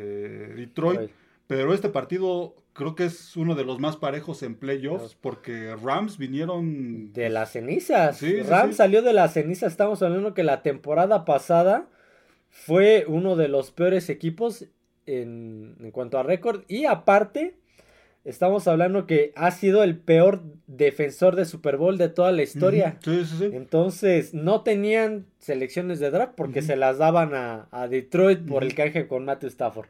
Detroit. 0.54 1.10
Pero 1.46 1.72
este 1.72 1.88
partido 1.90 2.54
creo 2.76 2.94
que 2.94 3.04
es 3.06 3.36
uno 3.36 3.54
de 3.54 3.64
los 3.64 3.78
más 3.80 3.96
parejos 3.96 4.42
en 4.42 4.54
playoffs 4.54 5.16
porque 5.20 5.74
Rams 5.76 6.18
vinieron 6.18 7.12
De 7.12 7.28
las 7.30 7.52
cenizas. 7.52 8.18
Sí, 8.18 8.40
Rams 8.42 8.72
sí. 8.74 8.76
salió 8.78 9.02
de 9.02 9.12
las 9.12 9.32
cenizas. 9.32 9.72
Estamos 9.72 10.02
hablando 10.02 10.34
que 10.34 10.42
la 10.44 10.62
temporada 10.62 11.24
pasada 11.24 11.88
fue 12.50 13.04
uno 13.08 13.36
de 13.36 13.48
los 13.48 13.70
peores 13.70 14.08
equipos 14.10 14.66
en, 15.06 15.76
en 15.80 15.90
cuanto 15.90 16.18
a 16.18 16.22
récord. 16.22 16.62
Y 16.68 16.84
aparte, 16.84 17.54
estamos 18.24 18.66
hablando 18.68 19.06
que 19.06 19.32
ha 19.36 19.50
sido 19.50 19.82
el 19.82 19.96
peor 19.98 20.42
defensor 20.66 21.36
de 21.36 21.44
Super 21.44 21.76
Bowl 21.76 21.96
de 21.98 22.08
toda 22.08 22.32
la 22.32 22.42
historia. 22.42 22.98
Ujú, 23.00 23.10
Sí, 23.16 23.24
sí, 23.24 23.36
sí. 23.38 23.50
Entonces, 23.52 24.34
no 24.34 24.62
tenían 24.62 25.26
selecciones 25.38 26.00
de 26.00 26.10
draft 26.10 26.34
porque 26.36 26.62
se 26.62 26.76
las 26.76 26.98
daban 26.98 27.34
a, 27.34 27.68
a 27.70 27.88
Detroit 27.88 28.46
por 28.46 28.64
el 28.64 28.74
canje 28.74 29.06
con 29.06 29.24
Matthew 29.24 29.48
Stafford. 29.48 29.88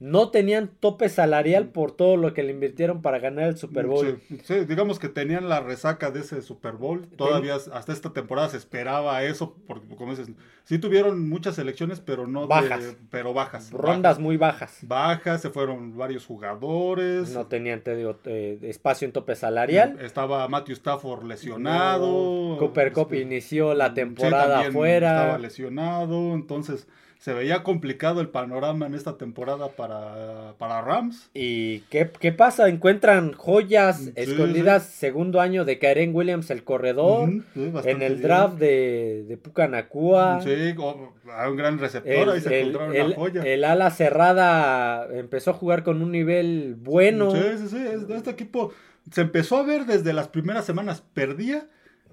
No 0.00 0.30
tenían 0.30 0.68
tope 0.80 1.08
salarial 1.08 1.68
por 1.68 1.92
todo 1.92 2.16
lo 2.16 2.32
que 2.32 2.44
le 2.44 2.52
invirtieron 2.52 3.02
para 3.02 3.18
ganar 3.18 3.48
el 3.48 3.56
Super 3.56 3.86
Bowl. 3.86 4.20
Sí, 4.44 4.64
digamos 4.64 4.98
que 4.98 5.08
tenían 5.08 5.48
la 5.48 5.60
resaca 5.60 6.10
de 6.10 6.20
ese 6.20 6.40
Super 6.40 6.74
Bowl. 6.74 7.08
Todavía 7.16 7.56
hasta 7.56 7.92
esta 7.92 8.12
temporada 8.12 8.48
se 8.48 8.58
esperaba 8.58 9.22
eso, 9.24 9.56
porque 9.66 9.86
como 9.96 10.12
dices, 10.12 10.30
sí 10.64 10.78
tuvieron 10.78 11.28
muchas 11.28 11.58
elecciones, 11.58 12.00
pero 12.00 12.28
no 12.28 12.46
bajas. 12.46 12.96
pero 13.10 13.34
bajas. 13.34 13.72
Rondas 13.72 14.20
muy 14.20 14.36
bajas. 14.36 14.78
Bajas, 14.82 15.42
se 15.42 15.50
fueron 15.50 15.96
varios 15.96 16.24
jugadores. 16.26 17.30
No 17.30 17.46
tenían, 17.46 17.80
te 17.80 17.96
digo, 17.96 18.18
eh, 18.24 18.58
espacio 18.62 19.06
en 19.06 19.12
tope 19.12 19.34
salarial. 19.34 19.98
Estaba 20.00 20.46
Matthew 20.46 20.74
Stafford 20.74 21.24
lesionado. 21.24 22.56
Cooper 22.58 22.92
Cup 22.92 23.08
este, 23.12 23.22
inició 23.22 23.74
la 23.74 23.94
temporada 23.94 24.60
afuera. 24.60 25.22
Estaba 25.22 25.38
lesionado, 25.38 26.34
entonces 26.34 26.86
se 27.18 27.34
veía 27.34 27.64
complicado 27.64 28.20
el 28.20 28.28
panorama 28.28 28.86
en 28.86 28.94
esta 28.94 29.18
temporada 29.18 29.68
para, 29.68 30.54
para 30.56 30.80
Rams. 30.82 31.30
¿Y 31.34 31.80
qué, 31.90 32.06
pasa? 32.32 32.68
Encuentran 32.68 33.32
joyas 33.32 34.12
escondidas 34.14 34.86
segundo 34.86 35.40
año 35.40 35.64
de 35.64 35.78
Karen 35.78 36.14
Williams, 36.14 36.50
el 36.50 36.62
corredor, 36.62 37.28
en 37.56 38.02
el 38.02 38.22
draft 38.22 38.58
de, 38.58 39.24
de 39.26 39.36
Pucanacua. 39.36 40.40
Sí, 40.42 40.74
un 40.78 41.56
gran 41.56 41.78
receptor, 41.78 42.30
ahí 42.30 42.40
se 42.40 42.60
encontraron 42.60 42.96
el, 42.96 43.14
joya. 43.14 43.42
El 43.42 43.64
ala 43.64 43.90
cerrada 43.90 45.08
empezó 45.12 45.50
a 45.50 45.54
jugar 45.54 45.82
con 45.82 46.02
un 46.02 46.12
nivel 46.12 46.76
bueno. 46.78 47.32
Sí, 47.32 47.40
sí, 47.58 47.68
sí, 47.68 48.14
este 48.14 48.30
equipo 48.30 48.72
se 49.10 49.22
empezó 49.22 49.56
a 49.56 49.62
ver 49.62 49.86
desde 49.86 50.12
las 50.12 50.28
primeras 50.28 50.64
semanas, 50.64 51.02
perdía 51.14 51.66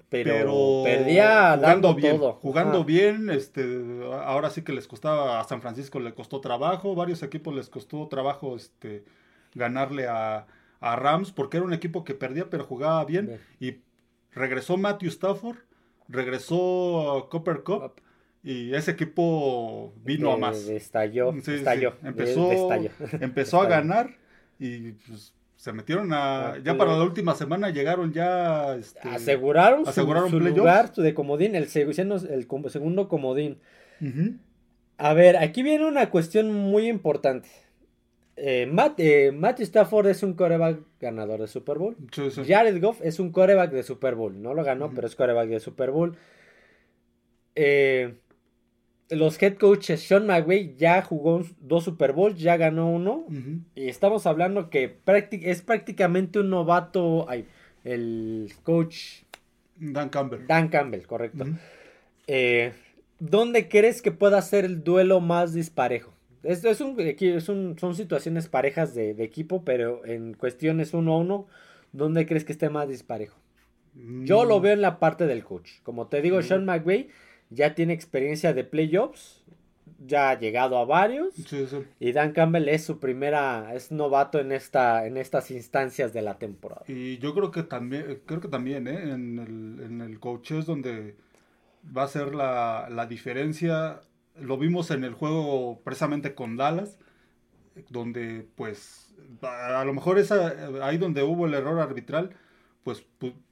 pero, 0.08 0.82
perdía 0.84 1.56
jugando 1.56 1.94
bien, 1.94 2.18
todo. 2.18 2.32
jugando 2.34 2.84
bien, 2.84 3.30
este, 3.30 3.64
ahora 4.12 4.50
sí 4.50 4.62
que 4.62 4.72
les 4.72 4.86
costaba 4.86 5.40
a 5.40 5.44
San 5.44 5.60
Francisco 5.60 5.98
le 5.98 6.14
costó 6.14 6.40
trabajo, 6.40 6.94
varios 6.94 7.22
equipos 7.22 7.54
les 7.54 7.68
costó 7.68 8.06
trabajo, 8.06 8.54
este, 8.56 9.04
ganarle 9.54 10.06
a, 10.06 10.46
Rams 10.80 11.32
porque 11.32 11.56
era 11.56 11.66
un 11.66 11.72
equipo 11.72 12.04
que 12.04 12.14
perdía 12.14 12.48
pero 12.48 12.64
jugaba 12.64 13.04
bien, 13.04 13.40
y 13.58 13.78
regresó 14.32 14.76
Matthew 14.76 15.08
Stafford, 15.08 15.56
regresó 16.08 17.26
Copper 17.30 17.62
Cup. 17.62 18.00
Y 18.44 18.72
ese 18.74 18.92
equipo 18.92 19.92
vino 20.04 20.30
a 20.30 20.36
más. 20.36 20.68
Estalló, 20.68 21.34
estalló. 21.34 21.94
Empezó, 22.04 22.70
empezó 23.20 23.60
a 23.60 23.66
ganar 23.66 24.14
y 24.60 24.92
pues, 24.92 25.34
se 25.66 25.72
metieron 25.72 26.12
a. 26.12 26.58
Ya 26.62 26.78
para 26.78 26.96
la 26.96 27.02
última 27.02 27.34
semana 27.34 27.70
llegaron 27.70 28.12
ya. 28.12 28.76
Este, 28.76 29.00
aseguraron, 29.08 29.82
aseguraron 29.84 30.30
su, 30.30 30.38
lugar 30.38 30.94
de 30.94 31.12
comodín, 31.12 31.56
el, 31.56 31.66
el 31.74 32.70
segundo 32.70 33.08
comodín. 33.08 33.58
A 34.96 35.12
ver, 35.12 35.36
aquí 35.36 35.64
viene 35.64 35.84
una 35.84 36.08
cuestión 36.08 36.52
muy 36.52 36.86
importante. 36.86 37.48
Eh, 38.36 38.68
Matt, 38.70 39.00
eh, 39.00 39.34
Stafford 39.58 40.06
es 40.06 40.22
un 40.22 40.34
coreback 40.34 40.78
ganador 41.00 41.40
de 41.40 41.48
Super 41.48 41.78
Bowl. 41.78 41.96
Jared 42.46 42.80
Goff 42.80 43.00
es 43.02 43.18
un 43.18 43.32
coreback 43.32 43.72
de 43.72 43.82
Super 43.82 44.14
Bowl. 44.14 44.40
No 44.40 44.54
lo 44.54 44.62
ganó, 44.62 44.92
pero 44.94 45.08
es 45.08 45.16
coreback 45.16 45.48
de 45.48 45.58
Super 45.58 45.90
Bowl. 45.90 46.16
Eh, 47.56 48.14
los 49.10 49.40
head 49.40 49.56
coaches, 49.56 50.00
Sean 50.02 50.26
McVay 50.26 50.74
ya 50.76 51.02
jugó 51.02 51.44
dos 51.60 51.84
Super 51.84 52.12
Bowls, 52.12 52.38
ya 52.38 52.56
ganó 52.56 52.90
uno. 52.90 53.26
Y 53.74 53.88
estamos 53.88 54.26
hablando 54.26 54.70
que 54.70 54.98
es 55.06 55.62
prácticamente 55.62 56.40
un 56.40 56.50
novato. 56.50 57.26
Ay, 57.28 57.46
el 57.84 58.52
coach. 58.62 59.22
Dan 59.78 60.08
Campbell. 60.08 60.46
Dan 60.46 60.68
Campbell, 60.68 61.02
correcto. 61.02 61.44
Eh, 62.26 62.72
¿Dónde 63.18 63.68
crees 63.68 64.02
que 64.02 64.10
pueda 64.10 64.42
ser 64.42 64.64
el 64.64 64.82
duelo 64.82 65.20
más 65.20 65.52
disparejo? 65.54 66.12
Es, 66.42 66.64
es, 66.64 66.80
un, 66.80 66.98
es 66.98 67.48
un, 67.48 67.78
son 67.78 67.94
situaciones 67.94 68.48
parejas 68.48 68.94
de, 68.94 69.10
equipo, 69.22 69.64
pero 69.64 70.04
en 70.04 70.34
cuestiones 70.34 70.94
uno 70.94 71.14
a 71.14 71.18
uno, 71.18 71.46
¿dónde 71.92 72.26
crees 72.26 72.44
que 72.44 72.52
esté 72.52 72.68
más 72.68 72.88
disparejo? 72.88 73.38
Yo 73.94 74.44
lo 74.44 74.58
mm. 74.58 74.62
veo 74.62 74.72
en 74.74 74.82
la 74.82 74.98
parte 74.98 75.26
del 75.26 75.44
coach. 75.44 75.80
Como 75.82 76.08
te 76.08 76.20
digo, 76.20 76.42
Sean 76.42 76.66
McVay 76.66 77.08
ya 77.50 77.74
tiene 77.74 77.92
experiencia 77.92 78.52
de 78.52 78.64
playoffs, 78.64 79.42
ya 80.04 80.30
ha 80.30 80.38
llegado 80.38 80.78
a 80.78 80.84
varios. 80.84 81.34
Y 82.00 82.12
Dan 82.12 82.32
Campbell 82.32 82.68
es 82.68 82.84
su 82.84 82.98
primera, 82.98 83.74
es 83.74 83.92
novato 83.92 84.38
en 84.40 84.52
esta, 84.52 85.06
en 85.06 85.16
estas 85.16 85.50
instancias 85.50 86.12
de 86.12 86.22
la 86.22 86.38
temporada. 86.38 86.82
Y 86.88 87.18
yo 87.18 87.34
creo 87.34 87.50
que 87.50 87.62
también, 87.62 88.20
creo 88.26 88.40
que 88.40 88.48
también, 88.48 88.88
¿eh? 88.88 89.10
en 89.12 89.38
el, 89.38 89.84
en 89.84 90.00
el 90.00 90.20
coach 90.20 90.52
es 90.52 90.66
donde 90.66 91.16
va 91.96 92.04
a 92.04 92.08
ser 92.08 92.34
la, 92.34 92.88
la 92.90 93.06
diferencia. 93.06 94.00
Lo 94.38 94.58
vimos 94.58 94.90
en 94.90 95.04
el 95.04 95.14
juego 95.14 95.80
precisamente 95.82 96.34
con 96.34 96.56
Dallas, 96.56 96.98
donde 97.88 98.46
pues 98.54 99.14
a 99.42 99.84
lo 99.84 99.94
mejor 99.94 100.18
es 100.18 100.30
ahí 100.30 100.98
donde 100.98 101.22
hubo 101.22 101.46
el 101.46 101.54
error 101.54 101.80
arbitral, 101.80 102.30
pues 102.82 103.04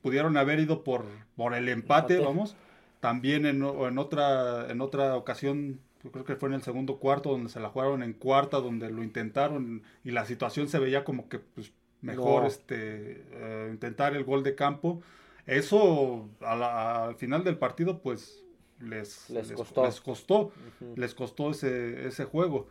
pudieron 0.02 0.36
haber 0.36 0.60
ido 0.60 0.84
por, 0.84 1.06
por 1.36 1.54
el 1.54 1.68
empate, 1.68 2.18
vamos 2.18 2.56
también 3.04 3.44
en, 3.44 3.56
en, 3.62 3.98
otra, 3.98 4.70
en 4.70 4.80
otra 4.80 5.14
ocasión, 5.14 5.78
creo 6.10 6.24
que 6.24 6.36
fue 6.36 6.48
en 6.48 6.54
el 6.54 6.62
segundo 6.62 6.96
cuarto, 6.96 7.32
donde 7.32 7.50
se 7.50 7.60
la 7.60 7.68
jugaron 7.68 8.02
en 8.02 8.14
cuarta, 8.14 8.60
donde 8.60 8.90
lo 8.90 9.04
intentaron 9.04 9.82
y 10.04 10.10
la 10.12 10.24
situación 10.24 10.70
se 10.70 10.78
veía 10.78 11.04
como 11.04 11.28
que 11.28 11.38
pues, 11.38 11.70
mejor 12.00 12.46
este, 12.46 13.26
eh, 13.30 13.68
intentar 13.70 14.16
el 14.16 14.24
gol 14.24 14.42
de 14.42 14.54
campo. 14.54 15.02
Eso 15.44 16.30
al 16.40 17.14
final 17.16 17.44
del 17.44 17.58
partido 17.58 18.00
pues 18.00 18.42
les, 18.80 19.28
les, 19.28 19.52
costó, 19.52 19.84
les 19.84 20.00
costó, 20.00 20.52
les 20.96 21.14
costó 21.14 21.50
ese, 21.50 22.06
ese 22.06 22.24
juego. 22.24 22.68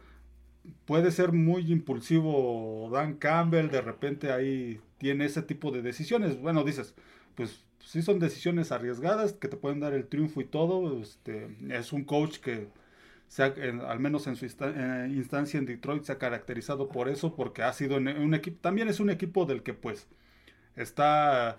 Puede 0.85 1.11
ser 1.11 1.31
muy 1.31 1.71
impulsivo 1.71 2.89
Dan 2.91 3.17
Campbell, 3.17 3.69
de 3.69 3.81
repente 3.81 4.31
ahí 4.31 4.81
tiene 4.97 5.25
ese 5.25 5.43
tipo 5.43 5.69
de 5.69 5.83
decisiones. 5.83 6.41
Bueno, 6.41 6.63
dices, 6.63 6.95
pues 7.35 7.63
sí 7.85 8.01
son 8.01 8.19
decisiones 8.19 8.71
arriesgadas 8.71 9.33
que 9.33 9.47
te 9.47 9.57
pueden 9.57 9.79
dar 9.79 9.93
el 9.93 10.07
triunfo 10.07 10.41
y 10.41 10.45
todo. 10.45 11.01
Este, 11.01 11.55
es 11.69 11.93
un 11.93 12.03
coach 12.03 12.37
que, 12.37 12.67
al 13.87 13.99
menos 13.99 14.27
en 14.27 14.35
su 14.35 14.45
eh, 14.45 15.07
instancia 15.11 15.57
en 15.57 15.65
Detroit, 15.65 16.03
se 16.03 16.11
ha 16.11 16.17
caracterizado 16.17 16.89
por 16.89 17.09
eso, 17.09 17.35
porque 17.35 17.63
ha 17.63 17.73
sido 17.73 17.97
un 17.97 18.33
equipo, 18.33 18.57
también 18.61 18.87
es 18.87 18.99
un 18.99 19.09
equipo 19.09 19.45
del 19.45 19.63
que 19.63 19.73
pues 19.73 20.07
está, 20.75 21.57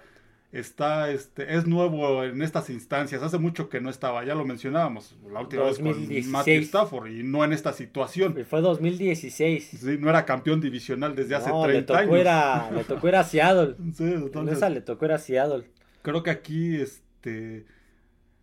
está, 0.51 1.11
este, 1.11 1.57
es 1.57 1.67
nuevo 1.67 2.25
en 2.25 2.41
estas 2.43 2.71
instancias. 2.71 3.23
Hace 3.23 3.39
mucho 3.39 3.69
que 3.69 3.81
no 3.81 3.91
estaba, 3.91 4.25
ya 4.25 4.35
lo 4.35 4.45
mencionábamos, 4.45 5.17
la 5.31 5.41
última 5.41 5.65
vez 5.65 5.79
con 5.79 6.09
Matthew 6.31 6.63
Stafford 6.63 7.11
y 7.11 7.23
no 7.23 7.45
en 7.45 7.53
esta 7.53 7.73
situación. 7.73 8.37
Fue 8.49 8.61
2016. 8.61 9.65
Sí, 9.65 9.99
no 10.01 10.09
era 10.09 10.25
campeón 10.25 10.61
divisional 10.61 11.15
desde 11.15 11.35
hace 11.35 11.51
30 11.51 11.67
le 11.69 11.83
tocó 11.83 11.99
años. 11.99 12.17
Era, 12.17 12.71
le 12.71 12.85
tocó 12.85 13.09
ir 13.09 13.17
a 13.17 13.25
Seattle. 13.25 13.77
Sí, 13.95 14.15
esa 14.51 14.71
le 14.71 14.81
tocó 14.81 15.05
ir 15.05 15.13
a 15.13 15.19
Seattle 15.19 15.65
creo 16.05 16.23
que 16.23 16.31
aquí, 16.31 16.77
este, 16.77 17.65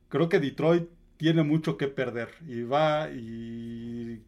creo 0.09 0.27
que 0.27 0.39
Detroit 0.39 0.89
tiene 1.17 1.43
mucho 1.43 1.77
que 1.77 1.87
perder 1.87 2.29
y 2.47 2.63
va 2.63 3.11
y 3.11 4.19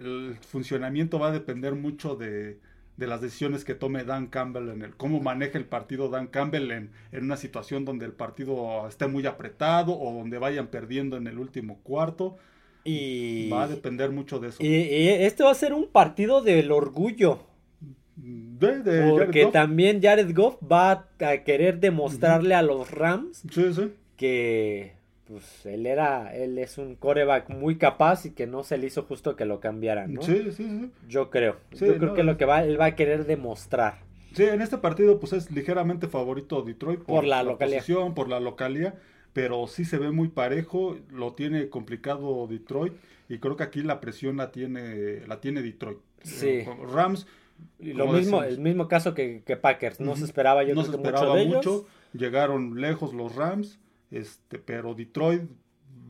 el 0.00 0.38
funcionamiento 0.40 1.18
va 1.18 1.28
a 1.28 1.32
depender 1.32 1.74
mucho 1.74 2.16
de, 2.16 2.58
las 2.96 3.20
decisiones 3.20 3.66
que 3.66 3.74
tome 3.74 4.04
Dan 4.04 4.28
Campbell 4.28 4.70
en 4.70 4.80
el 4.80 4.96
cómo 4.96 5.20
maneja 5.20 5.58
el 5.58 5.66
partido 5.66 6.08
Dan 6.08 6.28
Campbell 6.28 6.70
en, 6.70 6.90
una 7.12 7.36
situación 7.36 7.84
donde 7.84 8.06
el 8.06 8.12
partido 8.12 8.88
esté 8.88 9.08
muy 9.08 9.26
apretado 9.26 9.92
o 9.98 10.14
donde 10.14 10.38
vayan 10.38 10.68
perdiendo 10.68 11.18
en 11.18 11.26
el 11.26 11.38
último 11.38 11.80
cuarto. 11.82 12.38
Y 12.82 13.50
va 13.50 13.64
a 13.64 13.68
depender 13.68 14.10
mucho 14.10 14.40
de 14.40 14.48
eso. 14.48 14.62
Y, 14.62 14.68
y 14.68 15.08
este 15.08 15.42
va 15.42 15.50
a 15.50 15.54
ser 15.54 15.74
un 15.74 15.88
partido 15.88 16.42
del 16.42 16.70
orgullo 16.70 17.40
porque 19.10 19.48
también 19.52 20.00
Jared 20.00 20.34
Goff 20.34 20.56
va 20.62 21.08
a 21.18 21.36
querer 21.44 21.80
demostrarle 21.80 22.54
a 22.54 22.62
los 22.62 22.90
Rams 22.90 23.42
que 24.16 24.92
pues 25.26 25.64
él 25.64 25.86
era, 25.86 26.34
él 26.36 26.58
es 26.58 26.76
un 26.76 26.96
coreback 26.96 27.48
muy 27.48 27.76
capaz 27.76 28.26
y 28.26 28.30
que 28.32 28.46
no 28.46 28.62
se 28.62 28.76
le 28.76 28.86
hizo 28.86 29.04
justo 29.04 29.36
que 29.36 29.44
lo 29.44 29.58
cambiaran, 29.58 30.18
Yo 31.08 31.30
creo. 31.30 31.56
Yo 31.72 31.96
creo 31.96 32.14
que 32.14 32.22
lo 32.22 32.36
que 32.36 32.44
va, 32.44 32.62
él 32.62 32.78
va 32.78 32.86
a 32.86 32.94
querer 32.94 33.26
demostrar. 33.26 34.02
Sí, 34.34 34.42
en 34.42 34.60
este 34.60 34.78
partido 34.78 35.20
pues 35.20 35.32
es 35.32 35.50
ligeramente 35.50 36.08
favorito 36.08 36.62
Detroit 36.62 37.00
por, 37.00 37.24
la, 37.24 37.42
localidad. 37.42 37.84
por 38.14 38.28
la 38.28 38.40
localidad, 38.40 38.94
pero 39.32 39.66
sí 39.66 39.84
se 39.84 39.96
ve 39.96 40.10
muy 40.10 40.28
parejo, 40.28 40.98
lo 41.10 41.34
tiene 41.34 41.68
complicado 41.68 42.46
Detroit 42.48 42.92
y 43.28 43.38
creo 43.38 43.56
que 43.56 43.62
aquí 43.62 43.82
la 43.82 44.00
presión 44.00 44.36
la 44.36 44.50
tiene, 44.50 45.26
la 45.26 45.40
tiene 45.40 45.62
Detroit. 45.62 45.98
Sí. 46.22 46.64
Rams 46.92 47.26
lo 47.78 48.06
mismo, 48.08 48.42
el 48.42 48.58
mismo 48.58 48.88
caso 48.88 49.14
que, 49.14 49.42
Packers, 49.60 50.00
no 50.00 50.16
se 50.16 50.24
esperaba 50.24 50.64
yo 50.64 50.74
no 50.74 50.84
se 50.84 50.90
esperaba 50.90 51.36
mucho, 51.44 51.86
llegaron 52.12 52.80
lejos 52.80 53.12
los 53.14 53.34
Rams, 53.34 53.78
este, 54.10 54.58
pero 54.58 54.94
Detroit 54.94 55.42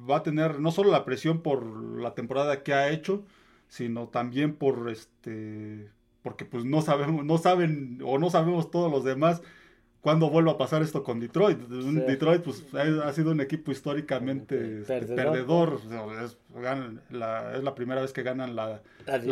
va 0.08 0.18
a 0.18 0.22
tener 0.22 0.60
no 0.60 0.70
solo 0.70 0.90
la 0.90 1.04
presión 1.04 1.40
por 1.40 1.64
la 2.00 2.14
temporada 2.14 2.62
que 2.62 2.74
ha 2.74 2.90
hecho, 2.90 3.24
sino 3.68 4.08
también 4.08 4.54
por 4.54 4.90
este 4.90 5.90
porque 6.22 6.44
pues 6.44 6.64
no 6.64 6.80
sabemos, 6.80 7.24
no 7.24 7.38
saben 7.38 7.98
o 8.04 8.18
no 8.18 8.30
sabemos 8.30 8.70
todos 8.70 8.90
los 8.90 9.04
demás 9.04 9.42
cuándo 10.04 10.28
vuelva 10.28 10.52
a 10.52 10.58
pasar 10.58 10.82
esto 10.82 11.02
con 11.02 11.18
Detroit. 11.18 11.58
Detroit 11.60 12.42
pues 12.42 12.62
ha, 12.74 13.10
sido 13.14 13.30
un 13.30 13.40
equipo 13.40 13.72
históricamente 13.72 14.82
este, 14.82 15.00
perdedor. 15.14 15.80
Es, 16.22 16.36
la, 17.10 17.74
primera 17.74 18.02
vez 18.02 18.12
que 18.12 18.22
ganan 18.22 18.54
la, 18.54 18.82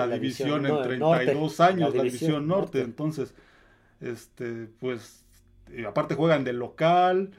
división, 0.08 0.64
en 0.64 0.82
32 0.82 1.60
años, 1.60 1.94
la 1.94 2.02
división 2.02 2.48
norte. 2.48 2.80
Entonces, 2.80 3.34
este, 4.00 4.66
pues, 4.80 5.26
aparte 5.86 6.14
juegan 6.14 6.42
de 6.42 6.54
local. 6.54 7.32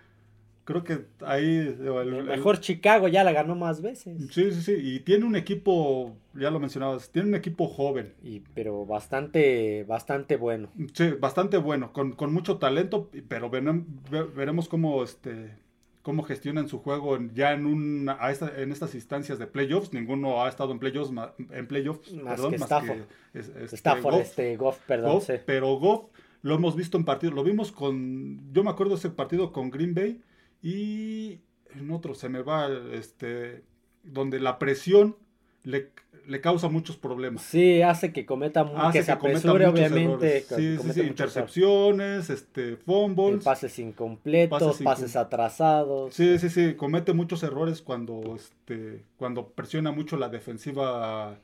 Creo 0.65 0.83
que 0.85 1.05
ahí... 1.25 1.75
El, 1.79 2.23
mejor 2.23 2.59
Chicago 2.61 3.09
ya 3.09 3.23
la 3.25 3.33
ganó 3.33 3.53
más 3.55 3.81
veces. 3.81 4.17
Sí, 4.31 4.51
sí, 4.51 4.61
sí. 4.61 4.75
Y 4.77 4.99
tiene 5.01 5.25
un 5.25 5.35
equipo, 5.35 6.15
ya 6.33 6.51
lo 6.51 6.59
mencionabas, 6.59 7.09
tiene 7.09 7.29
un 7.29 7.35
equipo 7.35 7.67
joven. 7.67 8.13
Y, 8.23 8.39
pero 8.53 8.85
bastante, 8.85 9.83
bastante 9.83 10.37
bueno. 10.37 10.69
Sí, 10.93 11.11
bastante 11.19 11.57
bueno, 11.57 11.91
con, 11.91 12.33
mucho 12.33 12.59
talento, 12.59 13.09
pero 13.27 13.49
veremos 13.49 14.69
cómo, 14.69 15.03
este, 15.03 15.57
cómo 16.01 16.23
gestionan 16.23 16.69
su 16.69 16.79
juego 16.79 17.19
ya 17.33 17.51
en, 17.51 17.65
un, 17.65 18.09
en 18.57 18.71
estas 18.71 18.95
instancias 18.95 19.39
de 19.39 19.47
playoffs. 19.47 19.91
Ninguno 19.91 20.45
ha 20.45 20.49
estado 20.49 20.71
en 20.71 20.79
playoffs, 20.79 21.11
en 21.51 21.67
playoffs 21.67 22.13
más 22.13 22.35
perdón, 22.35 22.51
que 22.53 22.57
más 22.59 22.69
que 22.69 23.03
este, 23.33 23.75
Stafford, 23.75 24.15
este, 24.15 24.55
Goff, 24.55 24.79
perdón. 24.87 25.21
Pero 25.45 25.75
Goff 25.75 26.05
lo 26.41 26.55
hemos 26.55 26.77
visto 26.77 26.97
en 26.97 27.03
partidos, 27.03 27.35
lo 27.35 27.43
vimos 27.43 27.73
con, 27.73 28.53
yo 28.53 28.63
me 28.63 28.69
acuerdo 28.69 28.95
ese 28.95 29.09
partido 29.09 29.51
con 29.51 29.69
Green 29.69 29.93
Bay 29.93 30.21
y 30.63 31.41
en 31.75 31.91
otro 31.91 32.15
se 32.15 32.29
me 32.29 32.41
va, 32.41 32.69
este, 32.93 33.63
donde 34.03 34.39
la 34.39 34.57
presión 34.57 35.17
le, 35.63 35.91
le 36.25 36.41
causa 36.41 36.69
muchos 36.69 36.97
problemas. 36.97 37.41
Sí, 37.41 37.81
hace 37.81 38.13
que 38.13 38.25
cometa, 38.25 38.65
que 38.91 39.03
se 39.03 39.11
apresure, 39.11 39.67
obviamente. 39.67 40.41
Sí, 40.41 40.77
sí, 40.77 40.93
sí, 40.93 41.01
intercepciones, 41.01 42.29
este, 42.29 42.77
fumbles. 42.77 43.43
Pases 43.43 43.77
incompletos, 43.79 44.81
pases, 44.81 45.15
atrasados. 45.15 46.13
Sí, 46.13 46.39
sí, 46.39 46.49
sí, 46.49 46.75
comete 46.75 47.13
muchos 47.13 47.43
errores 47.43 47.81
cuando, 47.81 48.35
este, 48.35 49.03
cuando 49.17 49.49
presiona 49.49 49.91
mucho 49.91 50.17
la 50.17 50.29
defensiva 50.29 51.37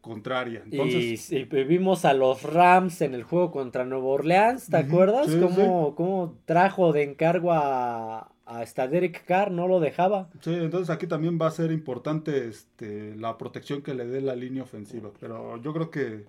contraria. 0.00 0.62
Entonces, 0.70 1.32
y, 1.32 1.44
vimos 1.44 2.04
a 2.04 2.12
los 2.12 2.42
Rams 2.42 3.00
en 3.00 3.14
el 3.14 3.24
juego 3.24 3.50
contra 3.50 3.84
Nueva 3.84 4.06
Orleans, 4.06 4.68
¿te 4.68 4.76
acuerdas? 4.76 5.28
cómo, 5.34 6.36
trajo 6.44 6.92
de 6.92 7.02
encargo 7.02 7.52
a, 7.52 8.30
hasta 8.46 8.86
Derek 8.86 9.24
Carr, 9.24 9.50
no 9.50 9.66
lo 9.66 9.80
dejaba. 9.80 10.28
Sí, 10.40 10.54
entonces 10.54 10.88
aquí 10.88 11.06
también 11.06 11.38
va 11.40 11.48
a 11.48 11.50
ser 11.50 11.72
importante 11.72 12.46
este, 12.46 13.16
la 13.16 13.36
protección 13.36 13.82
que 13.82 13.92
le 13.92 14.06
dé 14.06 14.20
la 14.20 14.36
línea 14.36 14.62
ofensiva. 14.62 15.10
Pero 15.20 15.60
yo 15.60 15.72
creo 15.72 15.90
que 15.90 16.24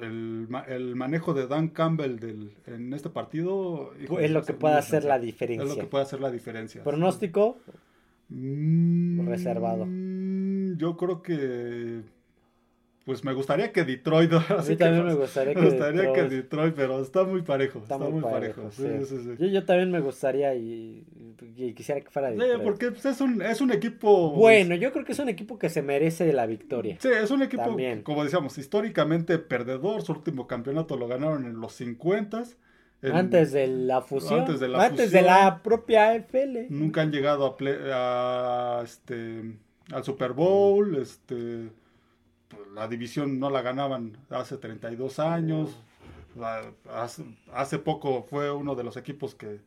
el, 0.00 0.48
manejo 0.94 1.34
de 1.34 1.48
Dan 1.48 1.68
Campbell 1.68 2.18
del, 2.18 2.52
en 2.66 2.94
este 2.94 3.10
partido 3.10 3.92
es 4.18 4.30
lo 4.30 4.44
que 4.44 4.54
puede 4.54 4.76
hacer 4.76 5.04
la 5.04 5.18
diferencia. 5.18 5.64
Es 5.64 5.76
lo 5.76 5.82
que 5.82 5.88
puede 5.88 6.04
hacer 6.04 6.20
la 6.20 6.30
diferencia. 6.30 6.84
¿Pronóstico? 6.84 7.58
Mm, 8.28 9.26
Reservado. 9.26 9.86
Yo 10.76 10.96
creo 10.96 11.20
que 11.20 12.02
pues 13.04 13.22
me 13.22 13.34
gustaría 13.34 13.70
que 13.70 13.84
Detroit. 13.84 14.32
A 14.48 14.62
mí 14.66 14.76
también 14.76 15.04
me 15.04 15.14
gustaría, 15.14 15.54
que, 15.54 16.22
Detroit... 16.22 16.74
pero 16.74 17.02
está 17.02 17.24
muy 17.24 17.42
parejo. 17.42 17.80
Está, 17.80 17.98
muy, 17.98 18.22
parejo. 18.22 18.70
Yo, 19.38 19.64
también 19.64 19.90
me 19.90 20.00
gustaría 20.00 20.54
y, 20.54 21.04
quisiera 21.76 22.00
que 22.00 22.10
fuera 22.10 22.30
Detroit. 22.30 22.62
porque 22.62 22.90
pues, 22.90 23.04
es, 23.04 23.20
un, 23.20 23.42
es 23.42 23.60
un 23.60 23.72
equipo. 23.72 24.30
Bueno, 24.30 24.74
yo 24.74 24.90
creo 24.92 25.04
que 25.04 25.12
es 25.12 25.18
un 25.18 25.28
equipo 25.28 25.58
que 25.58 25.68
se 25.68 25.82
merece 25.82 26.32
la 26.32 26.46
victoria. 26.46 26.96
Sí, 26.98 27.08
es 27.08 27.30
un 27.30 27.42
equipo, 27.42 27.76
como 28.02 28.24
decíamos, 28.24 28.56
históricamente 28.56 29.38
perdedor. 29.38 30.02
Su 30.02 30.12
último 30.12 30.46
campeonato 30.46 30.96
lo 30.96 31.06
ganaron 31.06 31.44
en 31.44 31.60
los 31.60 31.74
50 31.74 32.44
antes 33.12 33.52
de 33.52 33.66
la 33.66 34.00
fusión. 34.00 34.40
Antes 34.40 34.60
de 34.60 34.68
la, 34.68 34.84
antes 34.84 35.10
de 35.10 35.22
la 35.22 35.62
propia 35.62 36.14
FL. 36.14 36.68
Nunca 36.70 37.02
han 37.02 37.12
llegado 37.12 37.44
a, 37.44 38.78
a 38.78 38.82
este, 38.82 39.42
al 39.92 40.04
Super 40.04 40.32
Bowl. 40.32 40.96
Este 40.96 41.68
la 42.74 42.88
división 42.88 43.38
no 43.38 43.50
la 43.50 43.62
ganaban 43.62 44.16
hace 44.30 44.56
32 44.56 45.18
años. 45.18 45.76
Hace, 47.52 47.78
poco 47.78 48.24
fue 48.24 48.50
uno 48.50 48.74
de 48.74 48.82
los 48.82 48.96
equipos 48.96 49.34
que, 49.34 49.60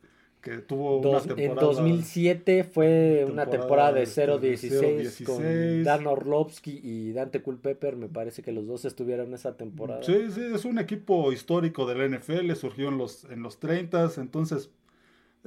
tuvo 0.66 0.98
una 0.98 1.20
temporada. 1.20 1.44
En 1.44 1.54
2007 1.54 2.64
fue 2.64 3.26
una 3.28 3.46
temporada 3.46 3.92
de 3.92 4.04
0-16 4.04 5.24
con 5.24 5.84
Dan 5.84 6.06
Orlovsky 6.06 6.80
y 6.82 7.12
Dante 7.12 7.42
Culpepper. 7.42 7.96
Me 7.96 8.08
parece 8.08 8.42
que 8.42 8.52
los 8.52 8.66
dos 8.66 8.84
estuvieron 8.84 9.32
esa 9.34 9.56
temporada. 9.56 10.02
Sí, 10.02 10.30
sí, 10.30 10.42
es 10.54 10.64
un 10.64 10.78
equipo 10.78 11.32
histórico 11.32 11.86
del 11.86 12.18
NFL, 12.18 12.52
surgió 12.52 12.88
en 12.88 12.98
los, 12.98 13.24
en 13.24 13.42
los 13.42 13.58
30, 13.58 14.12
entonces 14.18 14.70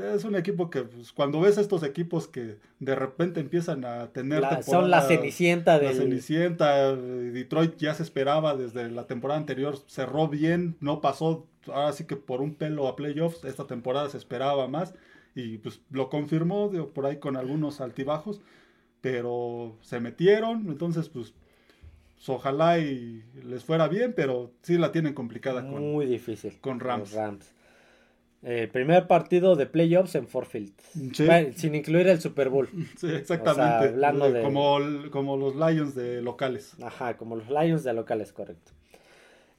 es 0.02 0.24
un 0.24 0.36
equipo 0.36 0.70
que 0.70 0.84
pues, 0.84 1.12
cuando 1.12 1.42
ves 1.42 1.58
estos 1.58 1.84
equipos 1.84 2.28
que 2.28 2.58
de 2.80 2.96
repente 2.96 3.40
empiezan 3.40 3.86
a 3.86 4.08
tener 4.08 4.44
son 4.64 4.90
la 4.90 5.02
cenicienta 5.02 5.80
de 5.80 5.86
la 5.86 5.94
cenicienta 5.94 6.96
Detroit 6.96 7.78
ya 7.78 7.94
se 7.94 8.04
esperaba 8.04 8.56
desde 8.56 8.90
la 8.90 9.08
temporada 9.08 9.40
anterior 9.40 9.78
cerró 9.88 10.28
bien 10.28 10.76
no 10.80 11.02
pasó 11.02 11.48
ahora 11.68 11.92
sí 11.94 12.06
que 12.06 12.16
por 12.16 12.42
un 12.42 12.56
pelo 12.56 12.88
a 12.88 12.96
playoffs 12.96 13.44
esta 13.46 13.68
temporada 13.68 14.10
se 14.10 14.18
esperaba 14.18 14.68
más 14.68 14.94
y 15.36 15.58
pues 15.60 15.82
lo 15.92 16.10
confirmó 16.10 16.72
por 16.94 17.06
ahí 17.06 17.18
con 17.18 17.38
algunos 17.38 17.82
altibajos 17.82 18.42
pero 19.02 19.78
se 19.82 20.00
metieron 20.00 20.68
entonces 20.68 21.10
pues, 21.10 21.34
ojalá 22.28 22.80
y 22.80 23.24
les 23.44 23.64
fuera 23.64 23.88
bien 23.88 24.14
pero 24.16 24.52
sí 24.62 24.78
la 24.78 24.92
tienen 24.92 25.14
complicada 25.14 25.62
muy 25.62 26.06
difícil 26.06 26.60
con 26.62 26.80
Rams. 26.80 27.14
Rams. 27.14 27.54
Eh, 28.44 28.68
primer 28.72 29.06
partido 29.06 29.56
de 29.56 29.68
playoffs 29.68 30.16
en 30.16 30.28
Forfield. 30.28 30.74
sin 31.56 31.76
incluir 31.76 32.08
el 32.08 32.20
Super 32.20 32.50
Bowl. 32.50 32.70
Sí, 32.98 33.08
exactamente. 33.08 33.94
como, 34.42 34.80
como 35.12 35.38
los 35.38 35.56
Lions 35.56 35.94
de 35.94 36.22
locales. 36.22 36.76
Ajá, 36.82 37.18
como 37.18 37.36
los 37.36 37.50
Lions 37.50 37.84
de 37.84 37.94
locales, 37.94 38.34
correcto. 38.34 38.72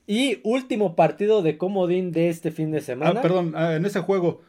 Y 0.06 0.40
último 0.42 0.96
partido 0.96 1.42
de 1.42 1.56
comodín 1.58 2.10
de 2.10 2.28
este 2.28 2.50
fin 2.50 2.72
de 2.72 2.80
semana. 2.80 3.20
Ah, 3.20 3.22
perdón, 3.22 3.52
ah, 3.54 3.76
en 3.76 3.86
ese 3.86 4.00
juego 4.00 4.42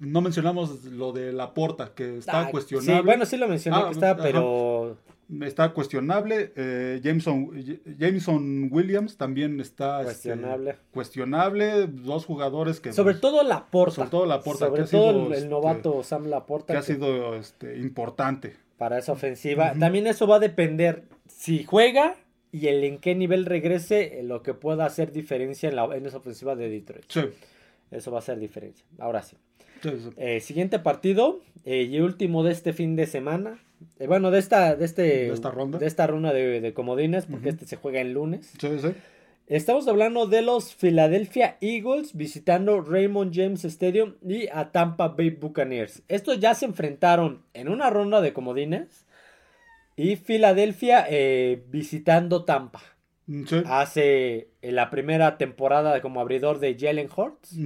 no 0.00 0.20
mencionamos 0.20 0.84
lo 0.86 1.12
de 1.12 1.32
la 1.32 1.54
porta, 1.54 1.92
que 1.94 2.18
está 2.18 2.46
ah, 2.46 2.50
cuestionable. 2.50 3.00
Sí, 3.00 3.06
bueno, 3.06 3.24
sí 3.24 3.36
lo 3.36 3.48
mencioné 3.48 3.84
que 3.84 3.90
estaba, 3.92 4.20
pero 4.20 4.98
está 5.42 5.72
cuestionable. 5.72 6.52
Eh, 6.56 7.00
Jameson, 7.02 7.50
Jameson 7.98 8.68
Williams 8.70 9.16
también 9.16 9.60
está 9.60 10.00
este, 10.00 10.04
cuestionable. 10.04 10.76
cuestionable. 10.90 11.86
Dos 11.86 12.26
jugadores 12.26 12.80
que. 12.80 12.92
Sobre 12.92 13.14
todo 13.14 13.42
la 13.42 13.66
porta. 13.66 13.94
Sobre 13.96 14.10
todo 14.10 14.26
la 14.26 14.40
porta. 14.40 14.66
Sobre 14.66 14.84
todo 14.84 15.28
el, 15.28 15.32
este, 15.34 15.48
novato 15.48 16.02
Sam 16.02 16.26
Laporta. 16.26 16.72
Que, 16.72 16.78
ha 16.78 16.82
sido 16.82 17.34
este, 17.36 17.78
importante. 17.78 18.56
Para 18.78 18.98
esa 18.98 19.12
ofensiva. 19.12 19.72
También 19.78 20.06
eso 20.06 20.26
va 20.26 20.36
a 20.36 20.40
depender 20.40 21.04
si 21.28 21.64
juega 21.64 22.16
y 22.54 22.68
el 22.68 22.84
en 22.84 22.98
qué 22.98 23.16
nivel 23.16 23.46
regrese, 23.46 24.20
lo 24.22 24.42
que 24.42 24.54
pueda 24.54 24.86
hacer 24.86 25.10
diferencia 25.10 25.68
en, 25.68 25.76
la, 25.76 25.84
en 25.96 26.06
esa 26.06 26.18
ofensiva 26.18 26.54
de 26.54 26.68
Detroit. 26.68 27.04
Sí. 27.08 27.22
Eso 27.94 28.10
va 28.10 28.18
a 28.18 28.22
ser 28.22 28.38
diferencia. 28.38 28.84
Ahora 28.98 29.22
sí. 29.22 29.36
Eh, 30.16 30.40
siguiente 30.40 30.78
partido 30.78 31.40
eh, 31.64 31.82
y 31.82 32.00
último 32.00 32.42
de 32.42 32.52
este 32.52 32.72
fin 32.72 32.96
de 32.96 33.06
semana. 33.06 33.58
Eh, 33.98 34.06
bueno, 34.06 34.30
de 34.30 34.38
esta, 34.38 34.76
de 34.76 34.84
este, 34.84 35.02
de 35.02 35.32
esta 35.32 35.50
ronda, 35.50 35.78
de 35.78 35.86
esta 35.86 36.06
ronda 36.06 36.32
de, 36.32 36.72
comodines, 36.74 37.26
porque 37.26 37.50
este 37.50 37.66
se 37.66 37.76
juega 37.76 38.00
en 38.00 38.14
lunes. 38.14 38.52
Sí, 38.58 38.78
sí. 38.80 38.88
Estamos 39.46 39.86
hablando 39.88 40.26
de 40.26 40.40
los 40.40 40.74
Philadelphia 40.74 41.58
Eagles 41.60 42.16
visitando 42.16 42.80
Raymond 42.80 43.32
James 43.34 43.64
Stadium 43.66 44.14
y 44.26 44.48
a 44.48 44.72
Tampa 44.72 45.08
Bay 45.08 45.30
Buccaneers. 45.30 46.02
Estos 46.08 46.40
ya 46.40 46.54
se 46.54 46.64
enfrentaron 46.64 47.42
en 47.52 47.68
una 47.68 47.90
ronda 47.90 48.22
de 48.22 48.32
comodines 48.32 49.04
y 49.96 50.16
Philadelphia 50.16 51.06
visitando 51.68 52.46
Tampa. 52.46 52.93
Sí. 53.26 53.62
Hace 53.66 54.48
la 54.62 54.90
primera 54.90 55.38
temporada 55.38 56.00
como 56.00 56.20
abridor 56.20 56.58
de 56.58 56.76
Jalen 56.78 57.08
Hurts. 57.14 57.56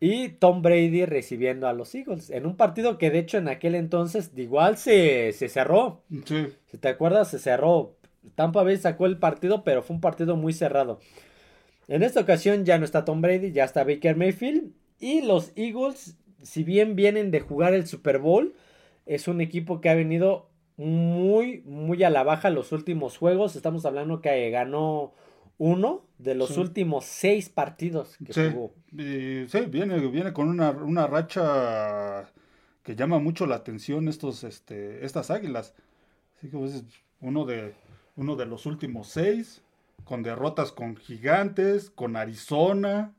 Y 0.00 0.30
Tom 0.30 0.62
Brady 0.62 1.04
recibiendo 1.06 1.68
a 1.68 1.72
los 1.72 1.94
Eagles. 1.94 2.30
En 2.30 2.46
un 2.46 2.56
partido 2.56 2.98
que 2.98 3.10
de 3.10 3.20
hecho 3.20 3.38
en 3.38 3.48
aquel 3.48 3.74
entonces 3.74 4.32
igual 4.36 4.76
se, 4.76 5.32
se 5.32 5.48
cerró. 5.48 6.02
Sí. 6.24 6.48
Si 6.66 6.78
te 6.78 6.88
acuerdas, 6.88 7.30
se 7.30 7.38
cerró. 7.38 7.96
Tampa 8.34 8.62
Bay 8.62 8.76
sacó 8.76 9.06
el 9.06 9.18
partido, 9.18 9.64
pero 9.64 9.82
fue 9.82 9.94
un 9.94 10.00
partido 10.00 10.36
muy 10.36 10.52
cerrado. 10.52 11.00
En 11.88 12.02
esta 12.02 12.20
ocasión 12.20 12.64
ya 12.64 12.78
no 12.78 12.84
está 12.84 13.04
Tom 13.04 13.20
Brady, 13.20 13.52
ya 13.52 13.64
está 13.64 13.84
Baker 13.84 14.16
Mayfield. 14.16 14.72
Y 14.98 15.22
los 15.22 15.52
Eagles, 15.56 16.16
si 16.42 16.62
bien 16.62 16.94
vienen 16.94 17.30
de 17.30 17.40
jugar 17.40 17.74
el 17.74 17.86
Super 17.86 18.18
Bowl, 18.18 18.54
es 19.06 19.26
un 19.26 19.40
equipo 19.40 19.80
que 19.80 19.88
ha 19.88 19.94
venido 19.94 20.48
muy, 20.76 21.62
muy 21.64 22.02
a 22.02 22.10
la 22.10 22.22
baja 22.22 22.50
los 22.50 22.72
últimos 22.72 23.18
juegos. 23.18 23.56
Estamos 23.56 23.84
hablando 23.84 24.20
que 24.20 24.50
ganó 24.50 25.12
uno 25.58 26.06
de 26.18 26.34
los 26.34 26.56
últimos 26.56 27.04
seis 27.04 27.48
partidos 27.48 28.16
que 28.24 28.50
jugó. 28.50 28.74
sí, 28.90 29.60
viene, 29.68 29.98
viene 30.08 30.32
con 30.32 30.48
una, 30.48 31.06
racha 31.06 32.32
que 32.82 32.96
llama 32.96 33.18
mucho 33.18 33.46
la 33.46 33.56
atención 33.56 34.08
estos, 34.08 34.44
este, 34.44 35.04
estas 35.04 35.30
águilas. 35.30 35.74
Así 36.36 36.48
que 36.48 36.56
pues, 36.56 36.84
uno 37.20 37.44
de, 37.44 37.74
uno 38.16 38.36
de 38.36 38.46
los 38.46 38.66
últimos 38.66 39.08
seis, 39.08 39.62
con 40.04 40.22
derrotas 40.22 40.72
con 40.72 40.96
gigantes, 40.96 41.90
con 41.90 42.16
Arizona, 42.16 43.14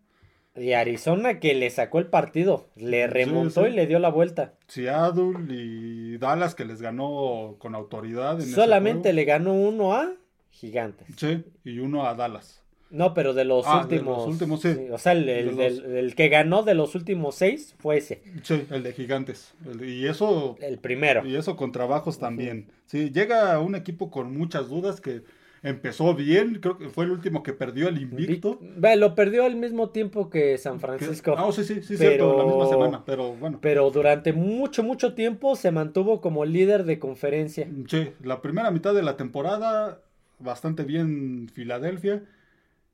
Y 0.56 0.74
Arizona 0.74 1.40
que 1.40 1.56
le 1.56 1.70
sacó 1.72 1.98
el 2.00 2.06
partido, 2.08 2.68
le 2.76 3.08
remontó 3.08 3.64
sí. 3.66 3.72
y 3.72 3.74
le 3.74 3.88
dio 3.88 3.98
la 4.00 4.10
vuelta. 4.10 4.54
Seattle 4.68 5.34
y 5.50 6.18
Dallas 6.18 6.54
que 6.54 6.66
les 6.66 6.82
ganó 6.82 7.56
con 7.58 7.74
autoridad. 7.74 8.40
En 8.40 8.48
Solamente 8.52 9.14
le 9.14 9.26
ganó 9.26 9.54
uno 9.54 9.94
a 9.94 10.12
Gigantes. 10.52 11.08
Sí, 11.18 11.44
y 11.64 11.80
uno 11.80 12.06
a 12.06 12.14
Dallas. 12.14 12.62
No, 12.92 13.16
pero 13.16 13.34
de 13.34 13.44
los 13.44 13.66
Ah, 13.68 13.88
de 13.90 13.96
últimos. 13.96 14.18
los 14.20 14.28
últimos, 14.28 14.62
sí. 14.62 14.78
O 14.92 15.00
sea, 15.00 15.14
el, 15.14 15.28
el- 15.28 15.56
De 15.58 15.70
los- 15.72 15.80
el- 15.86 15.96
el 15.98 16.16
que 16.16 16.30
ganó 16.30 16.62
de 16.62 16.76
los 16.76 16.94
últimos 16.94 17.34
seis 17.34 17.74
fue 17.80 17.98
ese, 17.98 18.22
Sí, 18.44 18.68
el 18.70 18.84
de 18.84 18.94
Gigantes. 18.94 19.56
Y 19.82 20.06
eso 20.06 20.56
el 20.62 20.78
primero. 20.78 21.26
Y 21.26 21.36
eso 21.36 21.56
con 21.56 21.72
trabajos 21.72 22.20
también. 22.20 22.70
Sí, 22.86 23.10
llega 23.10 23.60
un 23.60 23.74
equipo 23.74 24.12
con 24.12 24.38
muchas 24.38 24.70
dudas 24.70 25.02
que 25.02 25.24
empezó 25.64 26.14
bien, 26.14 26.60
creo 26.62 26.78
que 26.78 26.90
fue 26.90 27.06
el 27.06 27.12
último 27.12 27.42
que 27.42 27.54
perdió 27.54 27.88
el 27.88 28.00
invicto. 28.02 28.60
Ve, 28.62 28.96
lo 28.98 29.16
perdió 29.16 29.46
al 29.46 29.56
mismo 29.56 29.90
tiempo 29.90 30.30
que 30.30 30.58
San 30.58 30.80
Francisco. 30.80 31.36
Ah, 31.38 31.50
sí, 31.54 31.64
sí, 31.64 31.82
sí, 31.82 31.96
Pero- 31.98 32.10
cierto, 32.28 32.38
la 32.38 32.46
misma 32.46 32.68
semana, 32.68 33.04
pero 33.06 33.34
bueno. 33.34 33.60
Pero 33.62 33.90
durante 33.90 34.34
mucho, 34.34 34.84
mucho 34.84 35.16
tiempo 35.16 35.56
se 35.56 35.72
mantuvo 35.72 36.20
como 36.22 36.44
líder 36.46 36.84
de 36.84 37.00
conferencia. 37.00 37.68
Sí, 37.88 38.12
la 38.22 38.42
primera 38.42 38.70
mitad 38.72 38.94
de 38.94 39.04
la 39.04 39.16
temporada, 39.18 40.02
bastante 40.40 40.84
bien 40.84 41.50
Filadelfia. 41.54 42.24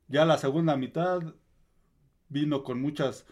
Ya 0.08 0.26
la 0.26 0.38
segunda 0.38 0.78
mitad 0.78 1.22
vino 2.30 2.64
con 2.64 2.80
muchas, 2.82 3.26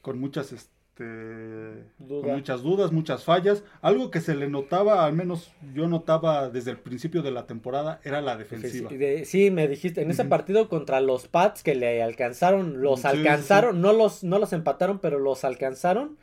con 0.00 0.18
muchas, 0.18 0.70
este, 0.98 1.84
con 2.08 2.32
muchas 2.32 2.62
dudas, 2.62 2.92
muchas 2.92 3.24
fallas. 3.24 3.62
Algo 3.80 4.10
que 4.10 4.20
se 4.20 4.34
le 4.34 4.48
notaba, 4.48 5.04
al 5.04 5.12
menos 5.12 5.52
yo 5.74 5.88
notaba 5.88 6.50
desde 6.50 6.72
el 6.72 6.78
principio 6.78 7.22
de 7.22 7.30
la 7.30 7.46
temporada, 7.46 8.00
era 8.04 8.20
la 8.20 8.36
defensiva. 8.36 8.90
De- 8.90 9.24
sí, 9.24 9.50
me 9.50 9.68
dijiste, 9.68 10.02
en 10.02 10.10
ese 10.10 10.24
partido 10.24 10.68
contra 10.68 11.00
los 11.00 11.28
Pats 11.28 11.62
que 11.62 11.74
le 11.74 12.02
alcanzaron, 12.02 12.80
los 12.82 13.00
Sí, 13.00 13.02
sí, 13.02 13.08
alcanzaron, 13.08 13.80
no 13.80 13.92
los, 13.92 14.24
no 14.24 14.38
los 14.38 14.52
empataron, 14.52 14.98
pero 14.98 15.18
los 15.18 15.44
alcanzaron. 15.44 16.16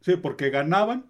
Sí, 0.00 0.16
porque 0.16 0.50
ganaban, 0.50 1.06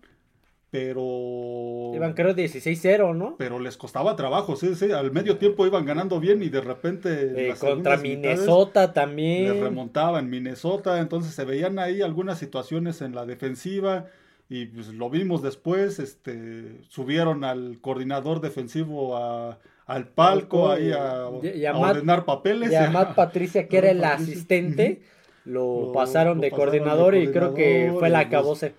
pero 0.74 1.92
Iban 1.94 2.14
creo 2.14 2.34
16-0, 2.34 3.14
¿no? 3.14 3.36
pero 3.38 3.60
les 3.60 3.76
costaba 3.76 4.16
trabajo, 4.16 4.56
sí, 4.56 4.74
sí, 4.74 4.90
al 4.90 5.12
medio 5.12 5.36
tiempo 5.38 5.64
iban 5.66 5.84
ganando 5.84 6.18
bien 6.18 6.42
y 6.42 6.48
de 6.48 6.60
repente 6.60 7.20
en 7.30 7.38
Eh, 7.38 7.54
contra 7.58 7.96
Minnesota 7.96 8.86
les 8.86 8.92
también. 8.94 9.60
remontaban 9.62 10.28
Minnesota, 10.28 10.98
entonces 10.98 11.32
se 11.34 11.44
veían 11.44 11.78
ahí 11.78 12.02
algunas 12.02 12.38
situaciones 12.38 13.02
en 13.02 13.14
la 13.14 13.24
defensiva 13.24 14.06
y 14.48 14.66
pues 14.66 14.88
lo 14.88 15.08
vimos 15.10 15.42
después, 15.42 16.00
este 16.00 16.80
subieron 16.88 17.44
al 17.44 17.78
coordinador 17.80 18.40
defensivo 18.40 19.16
a 19.16 19.58
al 19.86 20.08
palco 20.08 20.70
ahí 20.70 20.90
a, 20.92 21.28
Y- 21.42 21.58
y 21.60 21.66
a 21.66 21.70
a 21.70 21.78
Matt- 21.78 21.90
ordenar 21.96 22.24
papeles. 22.24 22.72
Y 22.72 22.74
a 22.74 22.90
Matt 22.90 23.14
Patricia, 23.14 23.68
que 23.68 23.76
era 23.78 23.90
el 23.90 24.00
Patricia. 24.00 24.32
asistente, 24.32 25.02
lo, 25.44 25.82
Lo- 25.86 25.92
pasaron 25.92 26.38
lo 26.38 26.42
de 26.42 26.50
pasaron 26.50 26.72
de 26.72 26.78
coordinador 26.78 27.14
y 27.14 27.30
creo 27.30 27.54
que 27.54 27.92
fue 27.96 28.08
la 28.10 28.18
pues, 28.20 28.26
acabose. 28.26 28.74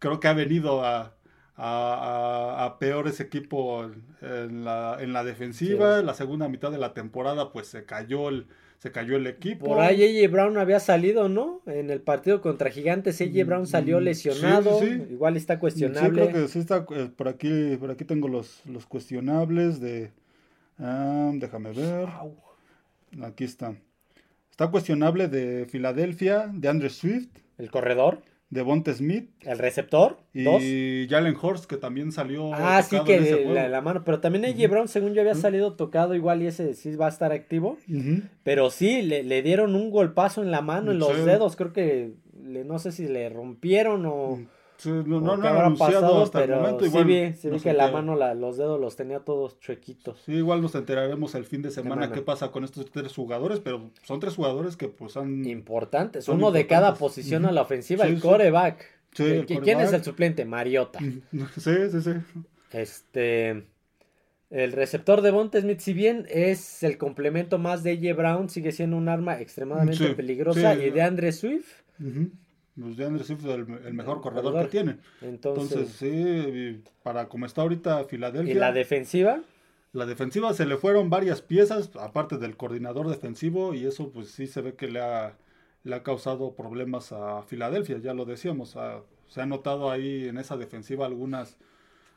creo 0.00 0.18
que 0.18 0.28
ha 0.28 0.32
venido 0.32 0.82
a, 0.84 1.12
a, 1.62 2.54
a- 2.62 2.64
a 2.64 2.78
peor 2.78 3.06
ese 3.08 3.24
equipo 3.24 3.84
en 4.22 4.64
la, 4.64 4.96
en 5.00 5.12
la 5.12 5.24
defensiva. 5.24 6.00
Sí. 6.00 6.06
La 6.06 6.14
segunda 6.14 6.48
mitad 6.48 6.70
de 6.72 6.78
la 6.78 6.94
temporada, 6.94 7.52
pues 7.52 7.66
se 7.68 7.84
cayó 7.84 8.28
el, 8.30 8.46
se 8.78 8.90
cayó 8.92 9.16
el 9.16 9.26
equipo. 9.26 9.66
Por 9.66 9.80
ahí 9.80 10.02
AJ 10.22 10.30
Brown 10.32 10.56
había 10.56 10.80
salido, 10.80 11.28
¿no? 11.28 11.60
En 11.66 11.90
el 11.90 12.00
partido 12.00 12.40
contra 12.40 12.70
Gigantes, 12.70 13.20
AJ 13.20 13.44
Brown 13.44 13.66
salió 13.66 14.00
Mm, 14.00 14.04
lesionado. 14.04 14.78
sí, 14.80 14.86
sí, 14.88 14.96
sí. 15.06 15.12
Igual 15.12 15.36
está 15.36 15.54
Sí, 15.54 15.60
cuestionable. 15.60 16.28
creo 16.30 16.32
que 16.44 16.48
sí 16.48 16.58
está. 16.60 16.86
eh, 16.96 17.10
por 17.14 17.28
aquí, 17.28 17.76
por 17.78 17.90
aquí 17.90 18.04
tengo 18.04 18.28
los, 18.28 18.62
los 18.66 18.86
cuestionables 18.86 19.80
de. 19.80 20.12
ah, 20.78 21.30
déjame 21.34 21.72
ver. 21.72 22.08
Aquí 23.22 23.44
está. 23.44 23.74
Está 24.50 24.70
cuestionable 24.70 25.28
de 25.28 25.66
Filadelfia, 25.66 26.50
de 26.52 26.68
Andre 26.68 26.90
Swift, 26.90 27.28
El 27.58 27.70
corredor, 27.70 28.22
de 28.50 28.62
Bonte 28.62 28.92
Smith 28.94 29.30
el 29.42 29.58
receptor, 29.58 30.18
dos. 30.34 30.60
y 30.62 31.06
Jalen 31.08 31.36
Horst, 31.40 31.66
que 31.66 31.76
también 31.76 32.10
salió. 32.10 32.52
Ah, 32.52 32.82
sí 32.82 32.96
que 33.06 33.20
de- 33.20 33.44
la, 33.46 33.68
la 33.68 33.80
mano. 33.80 34.02
Pero 34.04 34.20
también 34.20 34.44
AJ 34.44 34.68
Brown, 34.68 34.88
según 34.88 35.14
yo 35.14 35.20
había 35.20 35.34
salido 35.36 35.74
tocado, 35.74 36.14
igual 36.16 36.42
y 36.42 36.46
ese 36.48 36.74
sí 36.74 36.94
va 36.96 37.06
a 37.06 37.10
estar 37.10 37.30
activo. 37.32 37.78
Pero 38.42 38.70
sí, 38.70 39.02
le, 39.02 39.22
le 39.22 39.42
dieron 39.42 39.74
un 39.76 39.90
golpazo 39.90 40.42
en 40.42 40.50
la 40.50 40.62
mano, 40.62 40.90
en 40.90 40.98
los 40.98 41.16
Sí. 41.16 41.22
dedos. 41.24 41.54
Creo 41.56 41.72
que 41.72 42.12
le- 42.44 42.64
no 42.64 42.78
sé 42.80 42.90
si 42.92 43.06
le 43.06 43.28
rompieron 43.28 44.04
o, 44.06 44.40
Sí, 44.80 44.88
no, 44.90 45.20
no, 45.20 45.36
no 45.36 45.48
habrá 45.48 45.66
anunciado 45.66 45.92
pasado, 46.00 46.22
hasta 46.22 46.40
pero 46.40 46.54
el 46.54 46.60
momento. 46.60 46.80
sí 46.84 46.86
Igual 46.90 47.04
vi, 47.04 47.32
sí 47.34 47.50
vi 47.50 47.60
que 47.60 47.72
la 47.72 47.90
mano, 47.90 48.16
la- 48.16 48.34
los 48.34 48.56
dedos 48.56 48.80
los 48.80 48.96
tenía 48.96 49.20
todos 49.20 49.60
chuequitos. 49.60 50.20
Sí, 50.24 50.32
igual 50.32 50.62
nos 50.62 50.74
enteraremos 50.74 51.34
el 51.34 51.44
fin 51.44 51.60
de 51.62 51.70
semana 51.70 51.94
Semana. 52.02 52.12
qué 52.14 52.22
pasa 52.22 52.50
con 52.50 52.64
estos 52.64 52.90
tres 52.90 53.14
jugadores, 53.14 53.60
pero 53.60 53.90
son 54.04 54.20
tres 54.20 54.34
jugadores 54.36 54.76
que 54.76 54.88
pues 54.88 55.16
han... 55.16 55.44
Importantes, 55.44 56.28
uno 56.28 56.50
de 56.50 56.66
cada 56.66 56.88
importantes. 56.88 56.98
posición 57.00 57.42
Ujú. 57.42 57.50
a 57.50 57.52
la 57.52 57.62
ofensiva, 57.62 58.04
Sí, 58.06 58.10
el 58.12 58.16
sí. 58.16 58.22
coreback. 58.22 58.84
Sí, 59.12 59.22
¿Qui- 59.24 59.26
el 59.26 59.46
¿Quién 59.46 59.58
quarterback. 59.58 59.84
es 59.86 59.92
el 59.92 60.04
suplente? 60.04 60.44
Mariota. 60.44 60.98
Sí, 61.58 61.72
sí, 61.90 62.00
sí. 62.00 62.10
Este. 62.72 63.64
El 64.50 64.72
receptor 64.72 65.20
de 65.22 65.30
Bonte 65.30 65.60
Smith, 65.60 65.78
si 65.78 65.92
bien 65.92 66.26
es 66.28 66.82
el 66.82 66.98
complemento 66.98 67.58
más 67.58 67.84
de 67.84 67.92
AJ 67.92 68.16
Brown, 68.16 68.48
sigue 68.48 68.72
siendo 68.72 68.96
un 68.96 69.08
arma 69.08 69.40
extremadamente 69.40 70.08
Sí, 70.08 70.14
peligrosa. 70.14 70.74
sí. 70.74 70.80
Y 70.86 70.90
de 70.90 71.02
Andre 71.02 71.30
Swift, 71.30 71.82
Ujú. 72.00 72.30
Pues 72.78 72.96
de 72.96 73.04
Andrew 73.04 73.24
Swift 73.24 73.44
el, 73.46 73.66
el 73.84 73.94
mejor 73.94 74.20
corredor 74.20 74.52
corredor. 74.52 74.64
que 74.66 74.70
tiene. 74.70 74.96
entonces. 75.22 75.72
Entonces, 75.76 75.96
sí, 75.96 76.06
y 76.08 76.82
para 77.02 77.28
como 77.28 77.46
está 77.46 77.62
ahorita 77.62 78.02
y 78.02 78.04
Filadelfia, 78.04 78.54
la 78.54 78.72
defensiva, 78.72 79.40
la 79.92 80.06
defensiva 80.06 80.54
se 80.54 80.66
le 80.66 80.76
fueron 80.76 81.10
varias 81.10 81.42
piezas, 81.42 81.90
aparte 81.98 82.38
del 82.38 82.56
coordinador 82.56 83.08
defensivo, 83.08 83.74
y 83.74 83.86
eso 83.86 84.10
pues 84.10 84.28
sí 84.30 84.46
se 84.46 84.60
ve 84.62 84.74
que 84.74 84.88
le 84.88 85.00
ha, 85.00 85.36
le 85.82 85.94
ha 85.96 86.02
causado 86.02 86.54
problemas 86.54 87.12
a 87.12 87.42
Filadelfia, 87.42 87.98
ya 87.98 88.14
lo 88.14 88.24
decíamos. 88.24 88.76
a- 88.76 89.02
se 89.26 89.40
ha 89.40 89.46
notado 89.46 89.90
ahí 89.90 90.26
en 90.28 90.38
esa 90.38 90.56
defensiva 90.56 91.06
algunas, 91.06 91.56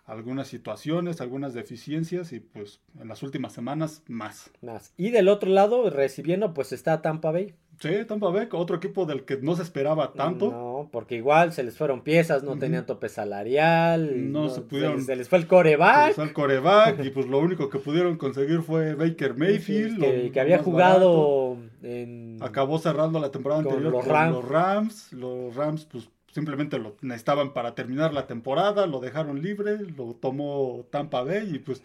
algunas 0.05 0.47
situaciones, 0.47 1.21
algunas 1.21 1.53
deficiencias, 1.53 2.33
y 2.33 2.39
pues 2.41 2.81
en 2.99 3.07
las 3.07 3.23
últimas 3.23 3.53
semanas 3.53 4.03
más. 4.07 4.51
más. 4.61 4.93
Y 4.97 5.11
del 5.11 5.29
otro 5.29 5.49
lado, 5.49 5.89
recibiendo, 5.89 6.53
pues 6.53 6.71
está 6.73 7.01
Tampa 7.01 7.31
Bay. 7.31 7.55
Sí, 7.79 7.89
Tampa 8.07 8.29
Bay, 8.29 8.47
otro 8.51 8.75
equipo 8.75 9.05
del 9.05 9.25
que 9.25 9.37
no 9.37 9.55
se 9.55 9.63
esperaba 9.63 10.13
tanto. 10.13 10.51
No, 10.51 10.89
porque 10.91 11.15
igual 11.15 11.53
se 11.53 11.63
les 11.63 11.75
fueron 11.75 12.01
piezas, 12.01 12.43
no 12.43 12.57
tenían 12.59 12.85
tope 12.85 13.09
salarial. 13.09 14.31
No 14.31 14.49
se 14.49 14.61
pudieron- 14.61 14.97
les, 14.97 15.05
se 15.07 15.15
les 15.15 15.27
fue 15.27 15.39
el 15.39 15.47
coreback. 15.47 16.09
Empezó 16.09 16.23
el 16.23 16.33
coreback 16.33 17.03
y 17.03 17.09
pues 17.09 17.25
lo 17.27 17.39
único 17.39 17.69
que 17.69 17.79
pudieron 17.79 18.17
conseguir 18.17 18.61
fue 18.61 18.93
Baker 18.93 19.35
Mayfield. 19.35 20.31
que, 20.31 20.39
había 20.39 20.59
jugado 20.59 21.57
en. 21.81 22.37
Acabó 22.41 22.77
cerrando 22.77 23.19
la 23.19 23.31
temporada 23.31 23.63
Con 23.63 23.71
anterior 23.73 23.91
los 23.93 24.03
con 24.03 24.13
Rams. 24.13 24.33
los 24.35 24.47
Rams. 24.49 25.13
Los 25.13 25.55
Rams 25.55 25.85
pues 25.91 26.09
simplemente 26.33 26.79
lo 26.79 26.97
necesitaban 27.01 27.53
para 27.53 27.75
terminar 27.75 28.13
la 28.13 28.25
temporada, 28.25 28.87
lo 28.87 28.99
dejaron 28.99 29.41
libre, 29.41 29.77
lo 29.95 30.15
tomó 30.15 30.85
Tampa 30.89 31.23
Bay 31.23 31.55
y 31.55 31.59
pues 31.59 31.83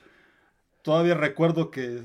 todavía 0.82 1.14
recuerdo 1.14 1.70
que 1.70 2.00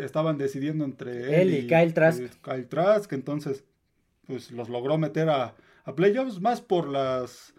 estaban 0.00 0.38
decidiendo 0.38 0.84
entre 0.84 1.42
Él 1.42 1.54
y 1.54 1.66
Kyle 1.66 1.92
Trask. 1.92 2.22
y 2.22 2.28
Kyle 2.42 2.68
Trask, 2.68 3.12
entonces 3.12 3.64
pues 4.26 4.52
los 4.52 4.68
logró 4.68 4.98
meter 4.98 5.28
a, 5.28 5.54
a 5.84 5.94
playoffs 5.94 6.40
más 6.40 6.60
por 6.60 6.88
las 6.88 7.54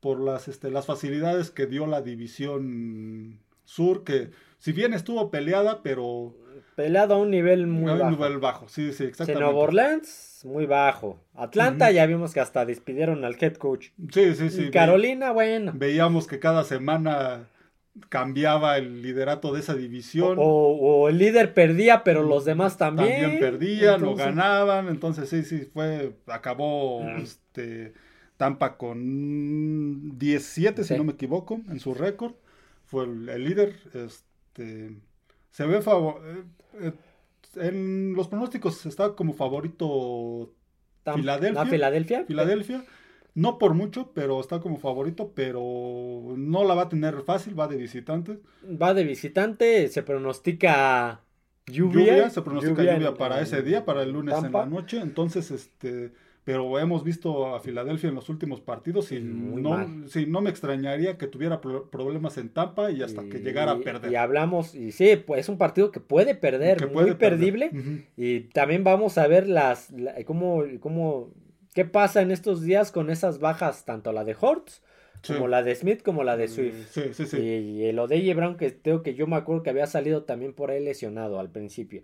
por 0.00 0.20
las 0.20 0.48
este, 0.48 0.70
las 0.70 0.86
facilidades 0.86 1.50
que 1.50 1.66
dio 1.66 1.86
la 1.86 2.02
división 2.02 3.38
sur 3.64 4.04
que 4.04 4.30
si 4.58 4.72
bien 4.72 4.92
estuvo 4.92 5.30
peleada 5.30 5.82
pero 5.82 6.34
Peleado 6.76 7.14
a 7.14 7.18
un 7.18 7.30
nivel 7.30 7.66
muy 7.66 7.90
a 7.90 7.94
un 7.94 7.98
bajo. 8.00 8.10
nivel 8.10 8.38
bajo 8.38 8.68
sí 8.68 8.92
sí 8.92 9.04
exactamente 9.04 9.44
Nueva 9.44 9.58
Orleans, 9.60 10.40
muy 10.44 10.66
bajo. 10.66 11.20
Atlanta, 11.34 11.90
ya 11.90 12.04
vimos 12.06 12.32
que 12.34 12.40
hasta 12.40 12.64
despidieron 12.66 13.24
al 13.24 13.36
head 13.40 13.54
coach. 13.54 13.88
sí 14.12 14.34
sí 14.34 14.50
sí 14.50 14.60
y 14.62 14.64
ve- 14.66 14.70
Carolina, 14.70 15.30
bueno. 15.32 15.72
veíamos 15.74 16.26
que 16.26 16.38
cada 16.40 16.64
semana 16.64 17.46
cambiaba 18.08 18.76
el 18.76 19.02
liderato 19.02 19.52
de 19.52 19.60
esa 19.60 19.74
división 19.74 20.36
O, 20.40 20.42
o 20.42 21.08
el 21.08 21.18
líder 21.18 21.54
perdía, 21.54 22.02
pero 22.02 22.24
los 22.24 22.44
demás 22.44 22.76
también. 22.76 23.20
también 23.20 23.38
perdían 23.40 23.94
o 24.02 24.10
Entonces, 24.10 24.26
ganaban, 24.26 24.88
entonces 24.88 25.28
sí, 25.28 25.44
sí, 25.44 25.68
fue, 25.72 26.12
acabó 26.26 27.08
este 27.22 27.92
Tampa 28.36 28.76
con 28.76 30.18
17, 30.18 30.82
Sí. 30.82 30.88
si 30.94 30.98
no 30.98 31.04
me 31.04 31.12
equivoco, 31.12 31.60
en 31.70 31.78
su 31.78 31.94
récord, 31.94 32.32
fue 32.84 33.04
el, 33.04 33.28
el 33.28 33.44
líder, 33.44 33.76
este, 33.94 34.90
se 35.54 35.64
ve 35.66 35.80
favor, 35.82 36.20
eh, 36.26 36.42
eh, 36.80 36.92
en 37.68 38.14
los 38.14 38.26
pronósticos 38.26 38.84
está 38.86 39.14
como 39.14 39.34
favorito 39.34 40.50
Tam- 41.04 41.14
Filadelfia. 41.14 41.62
¿A 41.62 41.66
Filadelfia? 41.66 42.24
Filadelfia, 42.24 42.84
no 43.34 43.56
por 43.58 43.74
mucho, 43.74 44.10
pero 44.14 44.40
está 44.40 44.58
como 44.58 44.78
favorito, 44.78 45.30
pero 45.32 45.62
no 46.36 46.64
la 46.64 46.74
va 46.74 46.82
a 46.82 46.88
tener 46.88 47.22
fácil, 47.22 47.56
va 47.58 47.68
de 47.68 47.76
visitante. 47.76 48.40
Va 48.64 48.94
de 48.94 49.04
visitante, 49.04 49.86
se 49.86 50.02
pronostica 50.02 51.20
lluvia. 51.66 52.00
lluvia, 52.00 52.30
se 52.30 52.42
pronostica 52.42 52.82
lluvia, 52.82 53.14
para 53.14 53.36
en 53.38 53.44
ese 53.44 53.62
día, 53.62 53.84
para 53.84 54.02
el 54.02 54.10
lunes 54.10 54.34
en 54.42 54.52
la 54.52 54.66
noche. 54.66 54.98
Entonces, 55.00 55.52
este, 55.52 56.12
pero 56.44 56.78
hemos 56.78 57.02
visto 57.04 57.54
a 57.54 57.60
Filadelfia 57.60 58.10
en 58.10 58.14
los 58.14 58.28
últimos 58.28 58.60
partidos 58.60 59.10
y 59.12 59.20
Muy 59.20 59.62
no, 59.62 60.06
sí, 60.08 60.26
no 60.26 60.40
me 60.42 60.50
extrañaría 60.50 61.16
que 61.16 61.26
tuviera 61.26 61.60
pro- 61.60 61.88
problemas 61.90 62.36
en 62.38 62.50
Tampa 62.50 62.90
y 62.90 63.02
hasta 63.02 63.24
que 63.24 63.38
llegara 63.40 63.72
a 63.72 63.76
Y- 63.76 63.82
perder. 63.82 64.12
Y 64.12 64.16
hablamos, 64.16 64.74
y 64.74 64.92
sí, 64.92 65.16
pues 65.26 65.40
es 65.40 65.48
un 65.48 65.56
partido 65.58 65.90
que 65.90 66.00
puede 66.00 66.34
perder, 66.34 66.76
Que 66.76 66.86
muy 66.86 67.04
perder. 67.04 67.16
perdible. 67.18 67.70
Y 68.16 68.40
también 68.50 68.84
vamos 68.84 69.16
a 69.18 69.26
ver 69.26 69.48
las, 69.48 69.90
la- 69.92 70.22
cómo, 70.24 70.62
cómo, 70.80 71.30
qué 71.74 71.84
pasa 71.86 72.20
en 72.22 72.30
estos 72.30 72.60
días 72.62 72.92
con 72.92 73.08
esas 73.10 73.38
bajas, 73.38 73.84
tanto 73.84 74.12
la 74.12 74.24
de 74.24 74.36
Hortz, 74.38 74.82
Sí. 75.22 75.32
como 75.32 75.48
la 75.48 75.62
de 75.62 75.74
Smith, 75.74 76.02
como 76.02 76.22
la 76.22 76.36
de 76.36 76.48
Swift. 76.48 76.88
Sí, 76.90 77.00
sí, 77.14 77.24
sí. 77.24 77.38
Y, 77.38 77.84
el 77.86 77.98
Odeye 77.98 78.34
Brown, 78.34 78.58
que 78.58 78.76
creo 78.76 79.02
que 79.02 79.14
yo 79.14 79.26
me 79.26 79.36
acuerdo 79.36 79.62
que 79.62 79.70
había 79.70 79.86
salido 79.86 80.24
también 80.24 80.52
por 80.52 80.70
ahí 80.70 80.84
lesionado 80.84 81.40
al 81.40 81.48
principio. 81.50 82.02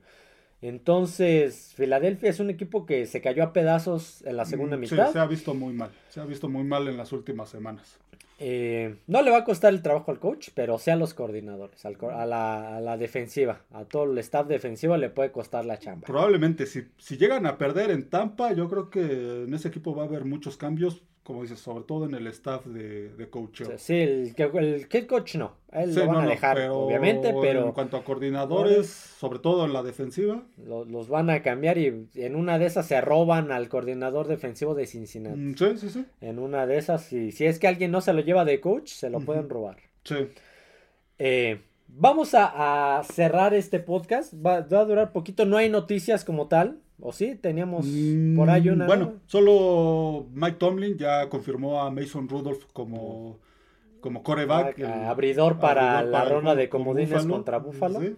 Entonces, 0.62 1.73
Filadelfia 1.77 2.31
es 2.31 2.40
un 2.40 2.51
equipo 2.51 2.87
que 2.87 3.07
se 3.07 3.20
cayó 3.20 3.42
a 3.44 3.53
pedazos 3.53 4.23
en 4.27 4.37
la 4.37 4.44
segunda 4.44 4.77
Mm, 4.77 4.85
sí, 4.85 4.94
mitad. 4.94 5.12
se 5.12 5.18
ha 5.18 5.27
visto 5.27 5.55
muy 5.55 5.73
mal. 5.73 5.90
Se 6.09 6.20
ha 6.20 6.25
visto 6.25 6.49
muy 6.49 6.64
mal 6.64 6.88
en 6.88 6.96
las 6.96 7.12
últimas 7.12 7.49
semanas. 7.49 7.99
Eh, 8.42 8.96
no 9.07 9.20
le 9.20 9.31
va 9.31 9.38
a 9.38 9.44
costar 9.44 9.73
el 9.75 9.83
trabajo 9.83 10.11
al 10.11 10.18
coach, 10.18 10.49
pero 10.55 10.79
sí 10.79 10.90
a 10.90 10.96
los 10.96 11.12
coordinadores, 11.12 11.85
al 11.85 11.99
a, 12.11 12.25
la, 12.25 12.77
a 12.77 12.81
la 12.81 12.96
defensiva, 12.96 13.61
a 13.70 13.85
todo 13.85 14.05
el 14.11 14.16
staff 14.18 14.46
defensivo 14.46 14.96
le 14.96 15.11
puede 15.11 15.31
costar 15.31 15.66
la 15.66 15.79
chamba. 15.79 16.07
Probablemente, 16.07 16.64
si, 16.64 16.85
si 16.96 17.18
llegan 17.18 17.44
a 17.44 17.59
perder 17.59 17.90
en 17.90 18.09
Tampa, 18.09 18.55
yo 18.55 18.68
creo 18.70 18.88
que 18.88 19.44
en 19.44 19.53
ese 19.53 19.68
equipo 19.68 19.94
va 19.94 20.05
a 20.05 20.07
haber 20.07 20.25
muchos 20.25 20.57
cambios, 20.57 21.03
como 21.22 21.42
dices, 21.42 21.61
sobre 21.61 21.85
todo 21.85 22.06
en 22.06 22.14
el 22.14 22.26
staff 22.28 22.66
de, 22.66 23.11
de 23.11 23.30
coacheo. 23.30 23.78
Sí, 23.78 23.94
el, 23.94 24.35
el 24.37 24.87
head 24.90 25.06
coach 25.06 25.37
no, 25.37 25.52
él 25.72 25.94
Sí, 25.94 26.00
lo 26.00 26.06
van 26.06 26.16
no, 26.16 26.22
a 26.22 26.24
no, 26.24 26.30
dejar, 26.30 26.56
pero 26.56 26.74
obviamente, 26.87 27.28
En 27.28 27.40
pero 27.40 27.72
cuanto 27.74 27.96
a 27.96 28.04
coordinadores, 28.04 28.88
sobre 28.88 29.38
todo 29.38 29.64
en 29.66 29.72
la 29.72 29.83
defensiva, 29.83 30.42
lo- 30.56 30.85
los 30.85 31.09
van 31.09 31.30
a 31.30 31.42
cambiar 31.42 31.78
y 31.78 32.09
en 32.14 32.37
una 32.37 32.59
de 32.59 32.66
esas 32.66 32.87
se 32.87 33.00
roban 33.00 33.50
al 33.52 33.68
coordinador 33.68 34.26
defensivo 34.28 34.74
de 34.74 34.87
Cincinnati. 34.87 35.37
mm, 35.37 35.54
sí, 35.54 35.76
sí, 35.78 35.90
sí. 35.90 36.06
En 36.20 36.38
una 36.38 36.66
de 36.66 36.78
esas, 36.78 37.02
si, 37.04 37.33
si 37.33 37.46
es 37.46 37.59
que 37.59 37.68
alguien 37.68 37.90
no 37.90 38.00
se 38.00 38.12
lo 38.12 38.20
lleva 38.20 38.44
de 38.44 38.61
coach, 38.61 38.88
se 38.92 39.11
lo 39.11 39.20
pueden 39.20 39.48
robar. 39.48 39.78
sí. 40.04 40.28
Eh, 41.18 41.61
vamos 41.88 42.35
a, 42.35 42.98
a 42.98 43.04
cerrar 43.04 43.54
este 43.54 43.80
podcast. 43.80 44.33
Va, 44.35 44.61
va 44.61 44.80
a 44.80 44.85
durar 44.85 45.12
poquito. 45.12 45.44
No 45.44 45.56
hay 45.56 45.68
noticias 45.68 46.24
como 46.24 46.48
tal. 46.48 46.80
¿O 47.02 47.12
sí? 47.12 47.34
Teníamos 47.36 47.86
por 48.36 48.50
ahí 48.50 48.68
una. 48.68 48.84
Mm, 48.84 48.88
Bueno, 48.88 49.12
solo 49.26 50.26
Mike 50.32 50.56
Tomlin 50.58 50.96
ya 50.96 51.28
confirmó 51.28 51.80
a 51.82 51.90
Mason 51.90 52.28
Rudolph 52.28 52.64
como, 52.72 53.38
como 54.00 54.22
coreback. 54.22 54.78
Ah, 54.80 55.02
el- 55.02 55.04
abridor 55.08 55.58
para 55.58 55.98
abridor 55.98 56.12
la 56.12 56.18
para 56.20 56.30
ronda 56.34 56.54
de 56.54 56.68
comodines 56.68 57.26
contra 57.26 57.58
Buffalo. 57.58 58.00
Sí, 58.00 58.16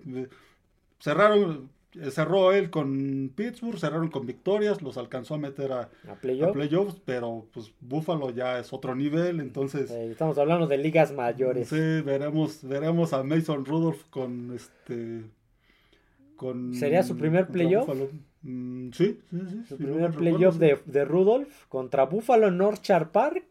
Cerraron, 1.01 1.69
eh, 2.01 2.11
cerró 2.11 2.53
él 2.53 2.71
con 2.71 3.33
Pittsburgh, 3.35 3.79
cerraron 3.79 4.09
con 4.09 4.25
victorias, 4.25 4.83
los 4.83 4.97
alcanzó 4.97 5.35
a 5.35 5.39
meter 5.39 5.73
a, 5.73 5.81
A 6.09 6.13
a 6.13 6.15
playoff. 6.21 6.53
playoffs, 6.53 7.01
pero 7.05 7.47
pues 7.53 7.73
Buffalo 7.81 8.31
ya 8.31 8.59
es 8.61 8.73
otro 8.73 8.95
nivel, 8.95 9.41
entonces 9.41 9.91
Eh, 9.91 10.11
estamos 10.13 10.39
hablando 10.39 10.67
de 10.69 10.79
ligas 10.79 11.13
mayores. 11.13 11.69
sí, 11.69 11.77
veremos, 12.03 12.63
veremos 12.63 13.13
a 13.13 13.25
Mason 13.25 13.65
Rudolph 13.65 14.03
con 14.11 14.53
este 14.55 15.25
con 16.37 16.75
¿Sería 16.75 17.03
su 17.03 17.17
primer 17.17 17.47
playoff? 17.49 17.87
Buffalo. 17.89 18.11
Mm, 18.43 18.91
sí, 18.93 19.21
sí, 19.31 19.39
sí. 19.49 19.63
Su 19.69 19.77
primer 19.77 20.11
playoff 20.13 20.57
recuerdo, 20.59 20.83
de, 20.87 20.93
de 21.01 21.05
Rudolph 21.05 21.49
contra 21.69 22.05
Buffalo 22.05 22.49
en 22.49 22.61
Orchard 22.61 23.09
Park. 23.09 23.45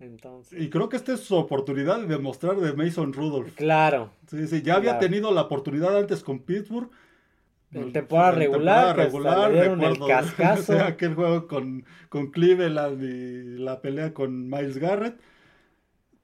Entonces. 0.00 0.60
Y 0.60 0.68
creo 0.68 0.88
que 0.88 0.96
esta 0.96 1.14
es 1.14 1.20
su 1.20 1.36
oportunidad 1.36 2.00
de 2.00 2.08
demostrar 2.08 2.56
de 2.56 2.72
Mason 2.72 3.12
Rudolph. 3.12 3.54
claro. 3.54 4.10
Sí, 4.26 4.46
sí, 4.48 4.62
ya 4.62 4.74
había 4.76 4.92
Claro. 4.92 5.06
tenido 5.06 5.32
la 5.32 5.42
oportunidad 5.42 5.96
antes 5.96 6.22
con 6.24 6.40
Pittsburgh. 6.40 6.90
En 7.74 7.90
temporada 7.92 8.32
regular, 8.32 8.88
hasta 8.90 9.04
regular, 9.04 9.50
dieron 9.52 9.80
el 9.82 9.92
recuerdo 9.92 10.06
cascazo. 10.36 10.78
aquel 10.80 11.14
juego 11.14 11.46
con, 11.46 11.84
con 12.10 12.30
Cleveland 12.30 13.02
y 13.02 13.58
la 13.58 13.80
pelea 13.80 14.12
con 14.12 14.50
Miles 14.50 14.76
Garrett. 14.78 15.18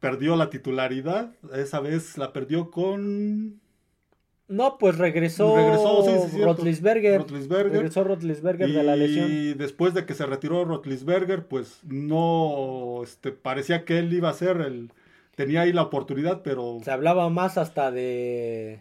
Perdió 0.00 0.36
la 0.36 0.50
titularidad. 0.50 1.34
Esa 1.54 1.80
vez 1.80 2.18
la 2.18 2.32
perdió 2.32 2.70
con 2.70 3.60
No, 4.48 4.78
pues 4.78 4.96
regresó, 4.96 5.54
Regresó, 5.56 6.02
sí, 6.04 6.10
sí, 6.24 6.36
cierto. 6.36 6.54
Rotlisberger. 6.54 7.18
Rotlisberger. 7.20 7.72
Regresó 7.72 8.04
Rotlisberger 8.04 8.68
de 8.72 8.82
la 8.82 8.96
lesión. 8.96 9.30
Y 9.30 9.52
después 9.54 9.92
de 9.92 10.06
que 10.06 10.14
se 10.14 10.24
retiró 10.24 10.64
Rotlisberger, 10.64 11.46
pues 11.46 11.80
no 11.84 13.00
este, 13.02 13.32
parecía 13.32 13.84
que 13.84 13.98
él 13.98 14.12
iba 14.12 14.30
a 14.30 14.34
ser 14.34 14.62
el. 14.62 14.90
Tenía 15.36 15.60
ahí 15.60 15.72
la 15.72 15.82
oportunidad, 15.82 16.42
pero 16.42 16.78
Se 16.82 16.90
hablaba 16.90 17.28
más 17.28 17.58
hasta 17.58 17.90
de, 17.92 18.80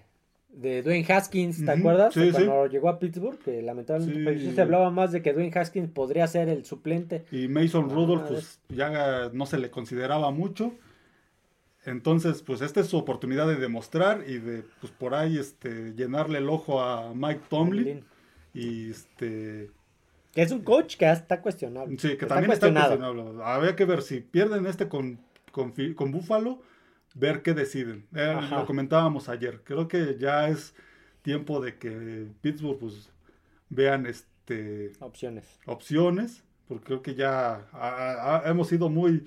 de 0.49 0.81
Dwayne 0.81 1.05
Haskins, 1.13 1.63
¿te 1.63 1.69
acuerdas? 1.69 2.13
sí, 2.13 2.31
Cuando 2.31 2.65
llegó 2.67 2.89
a 2.89 2.97
Pittsburgh, 2.97 3.37
que 3.37 3.61
lamentablemente 3.61 4.55
se 4.55 4.61
hablaba 4.61 4.89
más 4.89 5.11
de 5.11 5.21
que 5.21 5.33
Dwayne 5.33 5.51
Haskins 5.53 5.91
podría 5.91 6.25
ser 6.27 6.49
el 6.49 6.65
suplente. 6.65 7.25
Y 7.31 7.47
Mason 7.47 7.89
Ah, 7.91 7.93
Rudolph, 7.93 8.23
pues 8.27 8.59
ya 8.69 9.29
no 9.33 9.45
se 9.45 9.59
le 9.59 9.69
consideraba 9.69 10.31
mucho. 10.31 10.71
Entonces, 11.87 12.43
pues 12.43 12.59
esta 12.59 12.81
es 12.81 12.87
su 12.87 12.97
oportunidad 12.97 13.47
de 13.47 13.55
demostrar 13.55 14.25
y 14.27 14.39
de, 14.39 14.65
pues 14.81 14.91
por 14.91 15.15
ahí, 15.15 15.37
este, 15.37 15.93
llenarle 15.93 16.39
el 16.39 16.49
ojo 16.49 16.81
a 16.81 17.13
Mike 17.13 17.43
Tomlin. 17.49 18.03
Y 18.53 18.91
este, 18.91 19.71
Que 20.33 20.41
es 20.41 20.51
un 20.51 20.63
coach 20.63 20.97
que 20.97 21.09
está 21.09 21.41
cuestionable. 21.41 21.97
sí, 21.97 22.09
que 22.09 22.25
Está 22.25 22.27
también 22.27 22.51
está 22.51 22.69
cuestionable. 22.73 23.41
Habría 23.41 23.77
que 23.77 23.85
ver 23.85 24.01
si 24.01 24.19
pierden 24.19 24.65
este 24.65 24.89
con, 24.89 25.17
con, 25.53 26.11
Buffalo, 26.11 26.61
ver 27.15 27.41
qué 27.41 27.53
deciden. 27.53 28.05
Eh, 28.13 28.37
lo 28.51 28.65
comentábamos 28.65 29.29
ayer. 29.29 29.61
Creo 29.63 29.87
que 29.87 30.17
ya 30.19 30.49
es 30.49 30.75
tiempo 31.21 31.61
de 31.61 31.77
que 31.77 32.27
Pittsburgh, 32.41 32.79
pues, 32.79 33.09
vean 33.69 34.05
este 34.05 34.91
Opciones. 34.99 35.45
opciones, 35.65 36.43
porque 36.67 36.83
creo 36.83 37.01
que 37.01 37.15
ya 37.15 37.65
hemos 38.45 38.67
sido 38.67 38.89
muy 38.89 39.23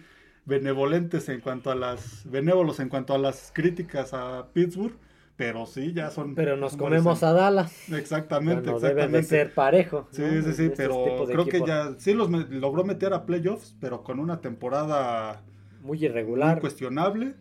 benevolentes 0.46 1.28
en 1.28 1.40
cuanto 1.40 1.70
a 1.70 1.74
las, 1.74 2.28
benévolos 2.30 2.80
en 2.80 2.88
cuanto 2.88 3.14
a 3.14 3.18
las 3.18 3.52
críticas 3.54 4.12
a 4.14 4.48
Pittsburgh, 4.52 4.96
pero 5.36 5.64
sí, 5.66 5.92
ya 5.94 6.10
son... 6.10 6.34
Pero 6.34 6.56
nos 6.56 6.76
comemos 6.76 7.22
a 7.22 7.32
Dallas. 7.32 7.88
Exactamente, 7.92 8.70
Bueno, 8.70 8.80
deben 8.80 9.12
de 9.12 9.18
exactamente. 9.20 9.28
ser 9.28 9.54
parejo. 9.54 10.08
Sí, 10.10 10.22
¿no? 10.22 10.42
sí, 10.42 10.52
sí, 10.52 10.62
De 10.64 10.70
pero 10.70 11.24
creo 11.26 11.46
que 11.46 11.62
ya 11.66 11.94
sí 11.98 12.12
los 12.12 12.28
me- 12.28 12.44
logró 12.48 12.84
meter 12.84 13.14
a 13.14 13.24
playoffs, 13.24 13.74
pero 13.80 14.02
con 14.02 14.18
una 14.20 14.40
temporada 14.42 15.42
Muy 15.80 15.98
muy 15.98 16.04
irregular. 16.04 16.60
cuestionable. 16.60 17.34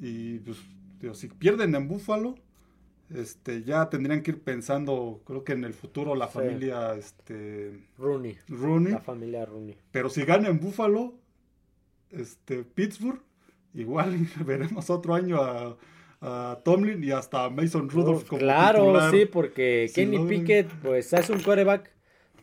Y 0.00 0.38
pues, 0.40 0.58
digo, 1.00 1.14
si 1.14 1.28
pierden 1.28 1.74
en 1.76 1.86
Buffalo, 1.86 2.34
este, 3.14 3.62
ya 3.62 3.88
tendrían 3.88 4.22
que 4.22 4.32
ir 4.32 4.42
pensando, 4.42 5.20
creo 5.24 5.44
que 5.44 5.52
en 5.52 5.62
el 5.64 5.74
futuro 5.74 6.16
la 6.16 6.26
Sí. 6.26 6.34
familia 6.34 6.94
este, 6.94 7.78
Rooney. 7.98 8.36
Rooney. 8.48 8.94
La 8.94 9.00
familia 9.00 9.44
Rooney. 9.46 9.76
Pero 9.92 10.08
si 10.10 10.24
gana 10.24 10.48
en 10.48 10.58
Buffalo, 10.58 11.14
este, 12.12 12.62
Pittsburgh, 12.64 13.20
igual 13.74 14.26
veremos 14.46 14.90
otro 14.90 15.14
año 15.14 15.40
a, 15.42 15.76
a 16.20 16.58
Tomlin 16.64 17.02
y 17.02 17.10
hasta 17.10 17.44
a 17.44 17.50
Mason 17.50 17.88
Rudolph 17.90 18.24
como 18.28 18.40
claro, 18.40 18.80
titular. 18.84 19.10
sí, 19.10 19.26
porque 19.26 19.86
Si 19.88 19.94
Kenny 19.94 20.16
logran- 20.18 20.28
Pickett, 20.28 20.70
pues 20.82 21.12
es 21.12 21.30
un 21.30 21.40
coreback 21.40 21.90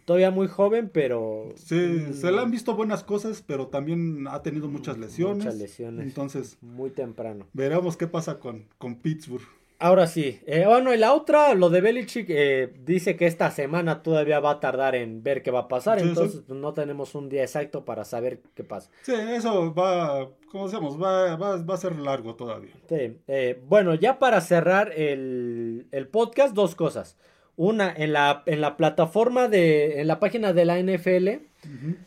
todavía 0.06 0.32
muy 0.32 0.48
joven, 0.48 0.90
pero. 0.92 1.54
Sí, 1.56 1.76
mm, 1.76 2.14
se 2.14 2.32
le 2.32 2.40
han 2.40 2.50
visto 2.50 2.76
buenas 2.76 3.04
cosas, 3.04 3.44
pero 3.46 3.68
también 3.68 4.28
ha 4.28 4.42
tenido 4.42 4.68
muchas 4.68 4.98
lesiones. 4.98 5.38
Muchas 5.46 5.56
lesiones. 5.56 6.06
Entonces, 6.08 6.58
Muy 6.62 6.90
temprano. 6.90 7.46
veremos 7.54 7.96
qué 7.96 8.08
pasa 8.08 8.40
con, 8.40 8.66
con 8.80 8.96
Pittsburgh. 8.96 9.46
Ahora 9.82 10.08
sí, 10.08 10.42
eh, 10.46 10.66
bueno, 10.68 10.94
y 10.94 10.98
la 10.98 11.14
otra, 11.14 11.54
lo 11.54 11.70
de 11.70 11.80
Belichick, 11.80 12.26
eh, 12.30 12.74
dice 12.84 13.16
que 13.16 13.26
esta 13.26 13.50
semana 13.50 14.04
todavía 14.04 14.42
va 14.42 14.52
a 14.52 14.60
tardar 14.60 14.94
en 14.94 15.24
ver 15.24 15.42
qué 15.42 15.52
va 15.52 15.62
a 15.62 15.68
pasar, 15.70 16.02
Sí, 16.02 16.08
entonces 16.10 16.42
pues, 16.46 16.60
no 16.60 16.74
tenemos 16.74 17.16
un 17.16 17.30
día 17.30 17.44
exacto 17.44 17.86
para 17.86 18.04
saber 18.04 18.42
qué 18.56 18.66
pasa. 18.66 18.92
Sí, 19.04 19.14
eso 19.14 19.74
va, 19.74 20.30
como 20.52 20.66
decíamos, 20.66 21.02
va, 21.02 21.38
va, 21.38 21.64
va 21.64 21.74
a 21.74 21.78
ser 21.78 21.96
largo 21.96 22.36
todavía. 22.36 22.74
Sí, 22.90 23.22
eh, 23.30 23.62
bueno, 23.68 23.96
ya 23.96 24.20
para 24.20 24.42
cerrar 24.42 24.92
el, 24.92 25.88
el 25.92 26.08
podcast, 26.10 26.54
dos 26.54 26.76
cosas. 26.76 27.16
Una, 27.56 27.94
en 27.96 28.12
la, 28.12 28.44
en 28.48 28.60
la 28.60 28.76
plataforma 28.76 29.48
de, 29.48 30.02
en 30.02 30.08
la 30.08 30.20
página 30.20 30.52
de 30.52 30.66
la 30.66 30.78
NFL, 30.78 31.28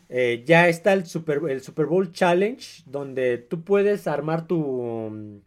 eh, 0.09 0.43
ya 0.45 0.67
está 0.67 0.93
el 0.93 1.07
Super, 1.07 1.41
el 1.49 1.61
Super 1.61 1.87
Bowl 1.87 2.11
Challenge, 2.11 2.83
donde 2.85 3.37
tú 3.37 3.63
puedes 3.63 4.07
armar 4.07 4.47
tu, 4.47 4.57
um, 4.63 5.41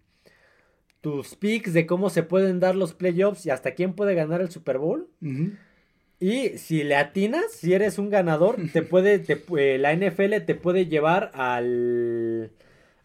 tus 1.06 1.36
picks 1.36 1.72
de 1.72 1.86
cómo 1.86 2.10
se 2.10 2.24
pueden 2.24 2.58
dar 2.58 2.74
los 2.74 2.92
playoffs 2.92 3.46
y 3.46 3.50
hasta 3.50 3.74
quién 3.74 3.92
puede 3.92 4.16
ganar 4.16 4.40
el 4.40 4.50
Super 4.50 4.78
Bowl. 4.78 5.08
Y 6.18 6.58
si 6.58 6.82
le 6.82 6.96
atinas, 6.96 7.52
si 7.52 7.74
eres 7.74 8.00
un 8.00 8.10
ganador, 8.10 8.56
te 8.72 8.82
puede, 8.82 9.20
te 9.20 9.40
eh, 9.56 9.78
la 9.78 9.94
NFL 9.94 10.40
te 10.44 10.56
puede 10.56 10.86
llevar 10.86 11.30
al, 11.34 12.50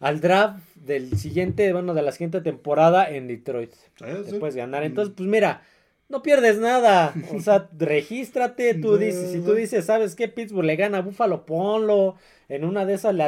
al 0.00 0.20
draft 0.20 0.64
del 0.74 1.16
siguiente, 1.16 1.72
bueno, 1.72 1.94
de 1.94 2.02
la 2.02 2.10
siguiente 2.10 2.40
temporada 2.40 3.08
en 3.08 3.28
Detroit. 3.28 3.72
Sí, 3.72 4.04
Te 4.24 4.30
sí. 4.30 4.38
puedes 4.40 4.56
ganar. 4.56 4.82
Entonces, 4.82 5.14
pues 5.16 5.28
mira, 5.28 5.62
no 6.08 6.24
pierdes 6.24 6.58
nada. 6.58 7.14
O 7.32 7.38
sea, 7.38 7.68
regístrate, 7.78 8.74
tú 8.74 8.96
dices, 8.98 9.30
si 9.30 9.38
tú 9.38 9.54
dices, 9.54 9.84
¿sabes 9.84 10.16
qué? 10.16 10.26
Pittsburgh 10.26 10.66
le 10.66 10.74
gana 10.74 10.98
a 10.98 11.02
Buffalo, 11.02 11.46
ponlo. 11.46 12.16
En 12.48 12.64
una 12.64 12.84
de 12.84 12.94
esas 12.94 13.14
le 13.14 13.22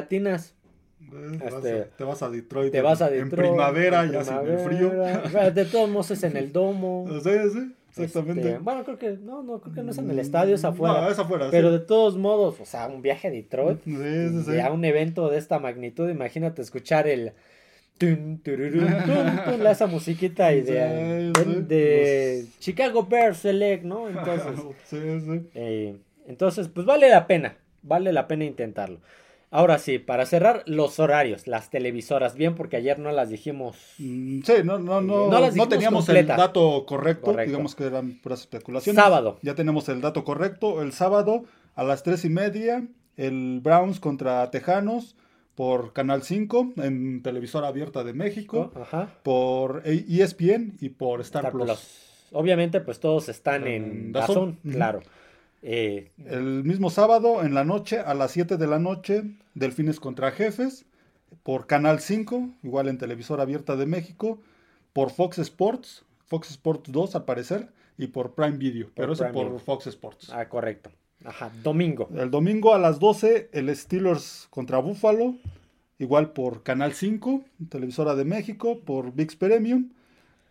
Eh, 1.12 1.38
vas 1.42 1.54
Este, 1.54 1.90
te 1.96 2.04
vas 2.04 2.22
a 2.22 2.30
Detroit. 2.30 2.72
Te 2.72 2.78
en- 2.78 2.84
vas 2.84 3.02
a 3.02 3.08
En 3.14 3.24
Detroit. 3.28 3.50
primavera, 3.50 4.04
en 4.04 4.12
ya 4.12 4.24
sin 4.24 4.36
el 4.38 4.58
frío. 4.58 4.90
De 5.52 5.64
todos 5.66 5.88
modos 5.90 6.10
es 6.12 6.22
en 6.24 6.36
el 6.36 6.52
domo. 6.52 7.06
Sí, 7.22 7.30
sí. 7.52 8.02
Exactamente. 8.02 8.48
Este, 8.48 8.58
bueno, 8.58 8.82
creo 8.84 8.98
que 8.98 9.10
no, 9.22 9.44
no, 9.44 9.60
creo 9.60 9.72
que 9.72 9.82
no 9.84 9.92
es 9.92 9.98
en 9.98 10.10
el 10.10 10.18
estadio, 10.18 10.56
es 10.56 10.64
afuera. 10.64 11.00
No, 11.02 11.08
es 11.10 11.18
afuera. 11.18 11.46
Pero 11.52 11.68
sí. 11.70 11.78
de 11.78 11.84
todos 11.84 12.16
modos, 12.16 12.58
o 12.60 12.64
sea, 12.64 12.88
un 12.88 13.02
viaje 13.02 13.28
a 13.28 13.30
Detroit, 13.30 13.84
Sí, 13.84 13.94
sí, 13.94 14.42
sí. 14.46 14.52
y 14.56 14.58
a 14.60 14.72
un 14.72 14.84
evento 14.84 15.28
de 15.30 15.38
esta 15.38 15.60
magnitud, 15.60 16.08
imagínate 16.10 16.60
escuchar 16.60 17.06
el 17.06 17.34
tun, 17.96 18.40
tururún, 18.42 18.88
tun, 19.06 19.58
tun, 19.58 19.66
esa 19.68 19.86
musiquita 19.86 20.52
y 20.52 20.62
de, 20.62 22.46
Chicago 22.58 23.06
Bears 23.06 23.38
Select, 23.38 23.84
¿no? 23.84 24.08
Entonces, 24.08 24.60
Sí, 24.86 24.98
sí. 25.20 25.50
eh, 25.54 25.96
entonces, 26.26 26.68
pues 26.68 26.86
vale 26.86 27.08
la 27.08 27.26
pena, 27.28 27.56
vale 27.82 28.12
la 28.12 28.26
pena 28.26 28.44
intentarlo. 28.44 28.98
Ahora 29.50 29.78
sí, 29.78 29.98
para 29.98 30.26
cerrar 30.26 30.62
los 30.66 30.98
horarios, 30.98 31.46
las 31.46 31.70
televisoras, 31.70 32.34
bien, 32.34 32.54
porque 32.56 32.76
ayer 32.76 32.98
no 32.98 33.12
las 33.12 33.30
dijimos. 33.30 33.76
Mm, 33.98 34.40
Sí, 34.42 34.52
no, 34.64 34.78
no, 34.78 35.00
no, 35.00 35.28
No 35.28 35.40
las 35.40 35.54
no 35.54 35.68
teníamos 35.68 36.08
el 36.08 36.26
dato 36.26 36.84
correcto, 36.86 37.26
Correcto. 37.26 37.50
digamos 37.50 37.74
que 37.76 37.84
eran 37.84 38.18
puras 38.20 38.40
especulaciones. 38.40 39.00
Sábado. 39.00 39.38
Ya 39.42 39.54
tenemos 39.54 39.88
el 39.88 40.00
dato 40.00 40.24
correcto. 40.24 40.82
El 40.82 40.92
sábado 40.92 41.44
a 41.76 41.84
las 41.84 42.02
tres 42.02 42.24
y 42.24 42.30
media, 42.30 42.84
el 43.16 43.60
Browns 43.62 44.00
contra 44.00 44.50
Tejanos 44.50 45.14
por 45.54 45.92
Canal 45.92 46.24
5 46.24 46.72
en 46.78 47.22
televisora 47.22 47.68
abierta 47.68 48.02
de 48.02 48.12
México, 48.12 48.72
Ajá. 48.74 49.08
por 49.22 49.82
ESPN 49.84 50.78
y 50.80 50.88
por 50.88 51.20
Star, 51.20 51.44
Star 51.44 51.52
Plus. 51.52 51.64
Plus. 51.66 52.00
Obviamente, 52.32 52.80
pues 52.80 52.98
todos 52.98 53.28
están 53.28 53.68
en 53.68 53.84
En 53.84 54.12
Dazón, 54.12 54.34
Dazón. 54.34 54.58
Ujú. 54.64 54.72
claro. 54.72 55.00
Eh, 55.66 56.10
El 56.26 56.62
mismo 56.62 56.90
sábado 56.90 57.42
en 57.42 57.54
la 57.54 57.64
noche, 57.64 57.98
a 57.98 58.12
las 58.12 58.32
7 58.32 58.58
de 58.58 58.66
la 58.66 58.78
noche, 58.78 59.24
Delfines 59.54 59.98
contra 59.98 60.30
Jefes, 60.30 60.84
por 61.42 61.66
Canal 61.66 62.00
5, 62.00 62.50
igual 62.62 62.86
en 62.88 62.98
televisora 62.98 63.44
abierta 63.44 63.74
de 63.74 63.86
México, 63.86 64.38
por 64.92 65.10
Fox 65.10 65.38
Sports, 65.38 66.04
Fox 66.26 66.50
Sports 66.50 66.92
2 66.92 67.16
al 67.16 67.24
parecer, 67.24 67.68
y 67.96 68.08
por 68.08 68.34
Prime 68.34 68.58
Video, 68.58 68.90
pero 68.94 69.14
eso 69.14 69.24
por 69.32 69.46
Video. 69.46 69.58
Fox 69.58 69.86
Sports. 69.86 70.30
ah, 70.32 70.48
correcto. 70.48 70.90
Ajá, 71.24 71.50
domingo. 71.62 72.10
El 72.14 72.30
domingo 72.30 72.74
a 72.74 72.78
las 72.78 72.98
12, 72.98 73.48
el 73.52 73.74
Steelers 73.74 74.46
contra 74.50 74.78
Buffalo, 74.78 75.34
igual 75.98 76.32
por 76.32 76.62
Canal 76.62 76.92
5, 76.92 77.42
televisora 77.70 78.14
de 78.14 78.26
México, 78.26 78.80
por 78.80 79.14
VIX 79.14 79.36
Premium, 79.36 79.90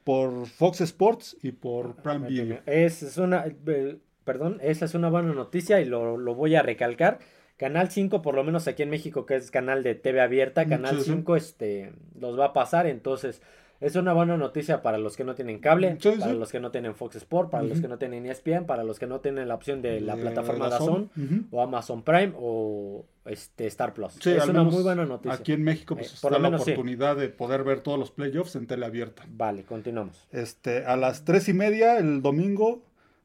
por 0.04 0.48
Fox 0.48 0.82
Sports 0.82 1.38
y 1.44 1.52
por 1.52 1.96
Prime 1.98 2.28
Video. 2.28 2.60
Es, 2.66 3.04
es 3.04 3.18
una, 3.18 3.46
eh, 3.68 3.98
perdón, 4.24 4.60
esa 4.62 4.86
es 4.86 4.94
una 4.96 5.10
buena 5.10 5.34
noticia 5.34 5.80
y 5.82 5.86
lo, 5.86 6.18
lo 6.18 6.36
voy 6.36 6.56
a 6.56 6.62
recalcar. 6.62 7.20
Canal 7.58 7.92
5, 7.92 8.22
por 8.22 8.36
lo 8.36 8.44
menos 8.44 8.68
aquí 8.68 8.84
en 8.84 8.90
México, 8.90 9.26
que 9.26 9.36
es 9.36 9.52
canal 9.52 9.84
de 9.84 9.96
TV 9.96 10.22
abierta, 10.22 10.66
Mm, 10.66 10.70
Canal 10.70 10.98
sí, 10.98 11.04
sí. 11.06 11.12
5 11.12 11.36
este, 11.36 11.94
los 12.20 12.38
va 12.40 12.46
a 12.46 12.54
pasar, 12.54 12.88
entonces 12.88 13.42
es 13.80 13.96
una 13.98 14.14
buena 14.14 14.38
noticia 14.38 14.82
para 14.82 14.98
los 14.98 15.16
que 15.18 15.24
no 15.26 15.36
tienen 15.36 15.60
cable, 15.60 15.98
Sí, 16.00 16.12
para 16.18 16.34
los 16.34 16.52
que 16.52 16.60
no 16.62 16.72
tienen 16.72 16.96
Fox 16.96 17.18
Sport, 17.18 17.50
para 17.52 17.64
los 17.64 17.82
que 17.82 17.88
no 17.90 17.98
tienen 17.98 18.26
ESPN, 18.26 18.66
para 18.66 18.84
los 18.84 18.98
que 18.98 19.08
no 19.08 19.20
tienen 19.20 19.48
la 19.50 19.56
opción 19.56 19.82
de 19.82 20.00
la 20.02 20.16
De 20.16 20.22
plataforma. 20.22 20.70
Dazón 20.70 21.10
Ujú. 21.18 21.44
o 21.52 21.62
Amazon 21.62 22.02
Prime 22.02 22.32
o 22.38 23.06
este 23.26 23.68
Star 23.68 23.94
Plus. 23.94 24.26
Es 24.26 24.48
una 24.48 24.64
muy 24.64 24.82
buena 24.84 25.06
noticia. 25.06 25.34
Aquí 25.38 25.52
en 25.52 25.64
México 25.64 25.96
pues, 25.96 26.08
Eh, 26.08 26.18
por 26.22 26.32
está 26.32 26.40
lo 26.40 26.44
la 26.44 26.50
menos 26.50 26.62
oportunidad 26.62 27.18
de 27.18 27.28
poder 27.30 27.64
ver 27.66 27.82
todos 27.82 28.00
los 28.00 28.10
playoffs 28.12 28.56
en 28.56 28.68
tele 28.68 28.86
abierta. 28.86 29.24
Vale, 29.30 29.64
continuamos. 29.64 30.28
Este, 30.32 30.86
a 30.86 30.96
las 30.96 31.26
tres 31.26 31.50
y 31.50 31.54
media 31.54 31.98
el 31.98 32.22
domingo, 32.22 32.84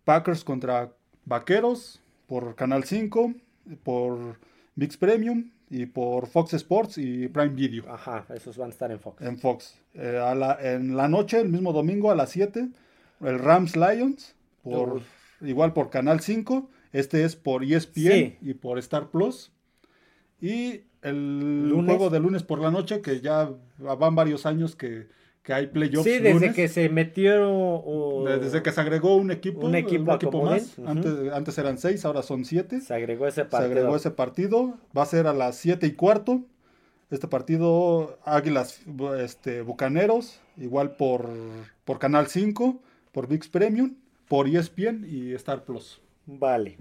Packers 0.09 0.43
contra 0.43 0.91
Vaqueros 1.27 2.01
por 2.27 2.55
Canal 2.55 2.85
5, 2.85 3.35
por 3.83 4.39
VIX 4.75 4.97
Premium 4.97 5.51
y 5.69 5.85
por 5.85 6.29
Fox 6.29 6.55
Sports 6.55 6.97
y 6.97 7.29
Prime 7.29 7.51
Video 7.51 7.85
Ajá, 7.93 8.25
esos 8.35 8.57
van 8.57 8.69
a 8.69 8.73
estar 8.73 8.91
en 8.91 9.01
Fox. 9.01 9.21
en 9.21 9.39
Fox. 9.39 9.79
Eh, 9.93 10.19
a 10.19 10.35
la- 10.35 10.57
en 10.63 10.97
la 10.97 11.09
noche, 11.09 11.39
el 11.39 11.51
mismo 11.51 11.75
domingo 11.75 12.11
a 12.11 12.15
las 12.15 12.31
7, 12.31 12.71
el 13.21 13.39
Rams 13.39 13.77
Lions, 13.77 14.35
por, 14.63 14.95
Uf. 14.95 15.03
igual 15.43 15.75
por 15.75 15.91
Canal 15.91 16.21
5. 16.21 16.71
Este 16.95 17.25
es 17.25 17.37
por 17.37 17.63
ESPN 17.63 18.13
Sí. 18.13 18.37
y 18.41 18.55
por 18.55 18.79
Star 18.79 19.09
Plus. 19.11 19.53
Y 20.41 20.85
el 21.03 21.69
Lunes. 21.69 21.85
juego 21.97 22.09
de 22.09 22.19
lunes 22.21 22.43
por 22.45 22.61
la 22.61 22.71
noche, 22.71 23.03
que 23.03 23.21
ya 23.21 23.51
van 23.77 24.15
varios 24.15 24.47
años 24.47 24.75
que, 24.75 25.07
que 25.43 25.53
hay 25.55 25.67
playoffs. 25.69 26.05
Sí, 26.05 26.19
desde 26.19 26.35
lunes. 26.35 26.55
que 26.55 26.69
se 26.69 26.89
metió 26.89 27.51
o- 27.51 28.25
Desde 28.27 28.63
que 28.63 28.71
se 28.73 28.81
agregó 28.81 29.17
un 29.17 29.31
equipo, 29.31 29.67
Un 29.67 29.75
equipo 29.75 30.43
más. 30.43 30.79
antes, 30.85 31.33
antes 31.33 31.57
eran 31.59 31.79
seis, 31.79 32.05
ahora 32.05 32.23
son 32.23 32.45
siete. 32.45 32.81
se 32.81 32.93
agregó 32.95 33.27
ese 33.27 33.43
Se 33.43 33.45
partido. 33.47 33.73
agregó 33.73 33.97
ese 33.97 34.11
partido. 34.11 34.75
Va 34.97 35.03
a 35.03 35.07
ser 35.07 35.27
a 35.27 35.33
las 35.33 35.57
siete 35.57 35.87
y 35.87 35.93
cuarto. 35.93 36.43
Este 37.11 37.27
partido, 37.27 38.19
Águilas 38.25 38.83
este, 39.19 39.63
Bucaneros, 39.63 40.41
igual 40.59 40.97
por, 40.97 41.31
por 41.87 41.99
Canal 41.99 42.27
5, 42.27 42.83
por 43.13 43.27
VIX 43.29 43.49
Premium, 43.49 43.95
por 44.29 44.47
ESPN 44.47 45.07
y 45.09 45.33
Star 45.33 45.65
Plus. 45.65 46.03
Vale. 46.27 46.77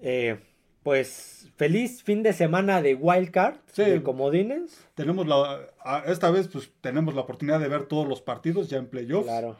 Eh, 0.00 0.36
pues 0.84 1.48
feliz 1.56 2.02
fin 2.04 2.22
de 2.22 2.32
semana 2.32 2.80
de 2.82 2.94
Wildcard, 2.94 3.56
Sí. 3.72 3.82
de 3.82 4.02
comodines. 4.02 4.86
Tenemos 4.94 5.26
la, 5.26 5.60
esta 6.06 6.30
vez 6.30 6.46
pues 6.46 6.70
tenemos 6.80 7.14
la 7.14 7.22
oportunidad 7.22 7.58
de 7.58 7.66
ver 7.68 7.84
todos 7.86 8.06
los 8.06 8.20
partidos 8.22 8.68
ya 8.70 8.78
en 8.78 8.86
playoffs. 8.86 9.26
Claro. 9.26 9.56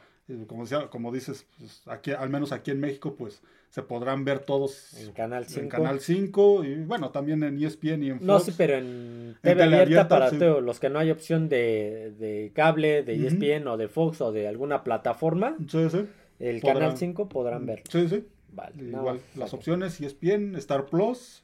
Como, 0.46 0.62
decía- 0.62 0.88
como 0.88 1.12
dices, 1.12 1.46
pues, 1.58 1.82
aquí, 1.86 2.12
al 2.12 2.30
menos 2.30 2.52
aquí 2.52 2.70
en 2.70 2.80
México, 2.80 3.14
pues 3.14 3.42
se 3.68 3.82
podrán 3.82 4.24
ver 4.24 4.38
todos 4.38 4.94
En 4.94 5.12
Canal 5.12 5.44
5. 5.46 5.60
en 5.60 5.68
Canal 5.68 6.00
5 6.00 6.64
y 6.64 6.74
bueno, 6.84 7.10
también 7.10 7.42
en 7.42 7.62
ESPN 7.62 8.02
y 8.04 8.08
en 8.10 8.14
Fox. 8.20 8.26
No, 8.26 8.38
sí, 8.40 8.54
pero 8.56 8.74
en 8.78 9.36
TV 9.42 9.62
abierta 9.64 9.82
abierta, 9.82 10.08
para 10.08 10.30
sí. 10.30 10.38
todos 10.38 10.62
los 10.62 10.78
que 10.80 10.88
no 10.88 10.98
hay 10.98 11.10
opción 11.10 11.48
de, 11.50 12.12
de 12.18 12.52
cable, 12.54 13.02
de. 13.02 13.16
ESPN 13.26 13.66
o 13.68 13.76
de 13.76 13.88
Fox 13.88 14.20
o 14.22 14.30
de 14.32 14.46
alguna 14.48 14.82
plataforma, 14.84 15.56
Sí, 15.68 15.90
sí. 15.90 16.06
el 16.38 16.60
Podrán- 16.62 16.74
Canal 16.74 16.96
5 16.96 17.28
podrán 17.28 17.66
verlo. 17.66 17.84
Sí, 17.90 18.08
sí. 18.08 18.24
Vale. 18.54 18.82
Igual, 18.82 19.20
las 19.36 19.52
opciones 19.54 20.00
ESPN, 20.00 20.54
Star 20.56 20.86
Plus, 20.86 21.42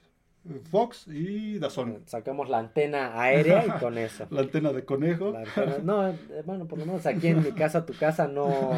Fox 0.71 1.07
y 1.09 1.59
Dazón. 1.59 2.03
Sacamos 2.07 2.49
la 2.49 2.59
antena 2.59 3.21
aérea 3.21 3.65
y 3.67 3.71
con 3.81 3.99
eso. 3.99 4.27
La 4.31 4.41
antena 4.41 4.73
de 4.73 4.85
conejo. 4.85 5.35
Antena- 5.37 5.79
no, 5.83 6.09
eh, 6.09 6.15
bueno, 6.47 6.67
por 6.67 6.79
lo 6.79 6.87
menos 6.87 7.05
aquí 7.07 7.29
en 7.29 7.43
mi 7.43 7.53
casa, 7.53 7.85
tu 7.85 7.93
casa, 7.95 8.27
no, 8.27 8.73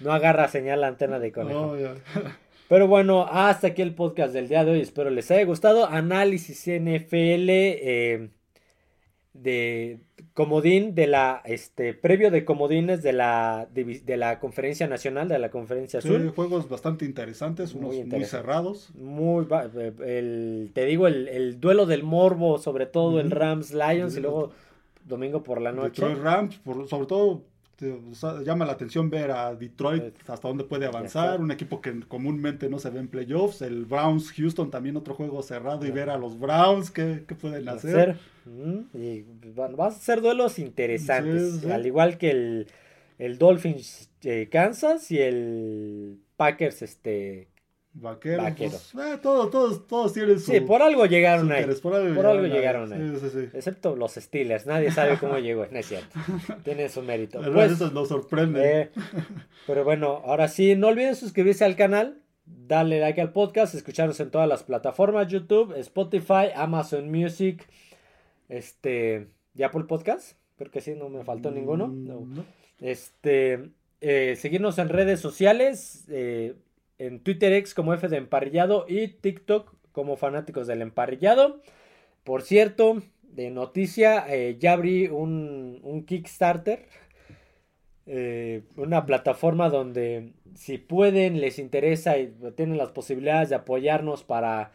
no 0.00 0.12
agarra 0.12 0.48
señal 0.48 0.80
la 0.80 0.86
antena 0.88 1.18
de 1.18 1.32
conejo. 1.32 1.76
Pero 2.68 2.88
bueno, 2.88 3.26
hasta 3.30 3.68
aquí 3.68 3.82
el 3.82 3.94
podcast 3.94 4.32
del 4.32 4.48
día 4.48 4.64
de 4.64 4.72
hoy. 4.72 4.80
Espero 4.80 5.10
les 5.10 5.30
haya 5.30 5.44
gustado. 5.44 5.86
Análisis 5.86 6.62
NFL 6.66 7.48
eh, 7.50 8.30
de 9.34 10.00
comodín 10.36 10.94
de 10.94 11.06
la 11.06 11.40
este 11.46 11.94
previo 11.94 12.30
de 12.30 12.44
comodines 12.44 13.02
de 13.02 13.12
la 13.14 13.66
de 13.74 14.16
la 14.18 14.38
conferencia 14.38 14.86
nacional 14.86 15.28
de 15.28 15.38
la 15.38 15.50
conferencia 15.50 16.00
Sí, 16.02 16.08
azul. 16.08 16.28
juegos 16.28 16.68
bastante 16.68 17.06
interesantes, 17.06 17.72
Muy 17.74 17.80
unos 17.80 17.94
muy, 17.94 18.02
interesante. 18.04 18.36
cerrados. 18.42 18.90
Muy 18.94 19.46
eh, 19.50 19.92
el, 20.04 20.70
te 20.74 20.84
digo 20.84 21.06
el, 21.06 21.26
el 21.28 21.58
duelo 21.58 21.86
del 21.86 22.02
morbo, 22.02 22.58
sobre 22.58 22.84
todo 22.86 23.18
el. 23.18 23.30
Rams 23.30 23.72
Lions 23.72 24.12
y 24.12 24.16
Sí. 24.16 24.20
luego 24.20 24.52
domingo 25.06 25.42
por 25.42 25.60
la 25.62 25.72
noche. 25.72 26.02
Detroit 26.02 26.18
Rams, 26.22 26.56
por- 26.58 26.86
sobre 26.86 27.06
todo 27.06 27.42
llama 28.44 28.64
la 28.64 28.72
atención 28.72 29.10
ver 29.10 29.30
a 29.30 29.54
Detroit 29.54 30.14
hasta 30.26 30.48
dónde 30.48 30.64
puede 30.64 30.86
avanzar, 30.86 31.40
un 31.40 31.50
equipo 31.50 31.80
que 31.80 32.00
comúnmente 32.00 32.68
no 32.68 32.78
se 32.78 32.90
ve 32.90 33.00
en 33.00 33.08
playoffs, 33.08 33.62
el 33.62 33.84
Browns 33.84 34.32
Houston 34.32 34.70
también 34.70 34.96
otro 34.96 35.14
juego 35.14 35.42
cerrado 35.42 35.86
y 35.86 35.90
ver 35.90 36.10
a 36.10 36.16
los 36.16 36.38
Browns 36.38 36.90
qué, 36.90 37.24
qué 37.26 37.34
pueden 37.34 37.68
hacer. 37.68 38.18
Mm, 38.44 38.96
y 38.96 39.24
van, 39.54 39.76
van 39.76 39.88
a 39.88 39.94
ser 39.94 40.20
duelos 40.20 40.58
interesantes. 40.58 41.54
Sí, 41.54 41.60
sí. 41.64 41.70
Al 41.70 41.86
igual 41.86 42.16
que 42.16 42.30
el, 42.30 42.66
el 43.18 43.38
Dolphins 43.38 44.10
eh, 44.22 44.48
Kansas 44.50 45.10
y 45.10 45.18
el 45.18 46.18
Packers 46.36 46.82
este 46.82 47.48
Vaqueros, 47.98 48.44
Vaqueros. 48.44 48.90
pues, 48.92 49.14
eh, 49.14 49.18
todos, 49.22 49.50
todos, 49.50 49.86
todos 49.86 50.12
tienen 50.12 50.38
su, 50.38 50.52
Sí, 50.52 50.60
por 50.60 50.82
algo 50.82 51.06
llegaron 51.06 51.50
ahí. 51.50 51.60
interés, 51.60 51.80
por 51.80 51.94
algo 51.94 52.14
Por 52.14 52.26
algo 52.26 52.46
llegaron 52.46 52.92
ahí. 52.92 53.18
Sí, 53.18 53.20
sí, 53.20 53.30
sí. 53.30 53.48
Excepto 53.54 53.96
los 53.96 54.12
Steelers. 54.14 54.66
Nadie 54.66 54.90
sabe 54.90 55.16
cómo 55.18 55.38
llegó. 55.38 55.66
No 55.70 55.78
es 55.78 55.86
cierto. 55.86 56.08
Tienen 56.64 56.90
su 56.90 57.00
mérito. 57.02 57.40
Pero 57.40 57.52
Pues, 57.54 57.72
eso 57.72 57.90
nos 57.92 58.08
sorprende. 58.08 58.80
eh, 58.82 58.90
pero 59.66 59.82
bueno, 59.84 60.22
ahora 60.26 60.48
sí, 60.48 60.76
no 60.76 60.88
olviden 60.88 61.16
suscribirse 61.16 61.64
al 61.64 61.74
canal. 61.76 62.20
Darle 62.44 63.00
like 63.00 63.20
al 63.20 63.32
podcast, 63.32 63.74
escucharnos 63.74 64.20
en 64.20 64.30
todas 64.30 64.46
las 64.48 64.62
plataformas, 64.62 65.26
YouTube, 65.28 65.72
Spotify, 65.78 66.50
Amazon 66.54 67.10
Music, 67.10 67.66
este, 68.48 69.28
y 69.54 69.62
Apple 69.62 69.84
Podcast. 69.84 70.36
Creo 70.58 70.70
que 70.70 70.80
sí, 70.80 70.94
no 70.94 71.08
me 71.08 71.24
faltó 71.24 71.50
ninguno. 71.50 71.88
Mm, 71.88 72.06
No. 72.06 72.20
no. 72.26 72.44
Este, 72.80 73.70
eh, 74.00 74.36
seguirnos 74.36 74.78
en 74.78 74.88
redes 74.90 75.18
sociales, 75.20 76.04
eh, 76.08 76.54
en 76.98 77.20
Twitter 77.20 77.52
X 77.54 77.74
como 77.74 77.92
F 77.94 78.08
de 78.08 78.16
Emparrillado 78.16 78.86
y 78.88 79.08
TikTok 79.08 79.74
como 79.92 80.16
Fanáticos 80.16 80.66
del 80.66 80.82
Emparrillado. 80.82 81.60
Por 82.24 82.42
cierto, 82.42 83.02
de 83.22 83.50
noticia, 83.50 84.24
eh, 84.28 84.56
ya 84.58 84.72
abrí 84.72 85.08
un, 85.08 85.80
un 85.82 86.04
Kickstarter, 86.04 86.86
eh, 88.06 88.62
una 88.76 89.04
plataforma 89.04 89.68
donde 89.68 90.32
si 90.54 90.78
pueden, 90.78 91.40
les 91.40 91.58
interesa 91.58 92.18
y 92.18 92.32
tienen 92.56 92.78
las 92.78 92.92
posibilidades 92.92 93.48
de 93.48 93.56
apoyarnos 93.56 94.22
para 94.24 94.72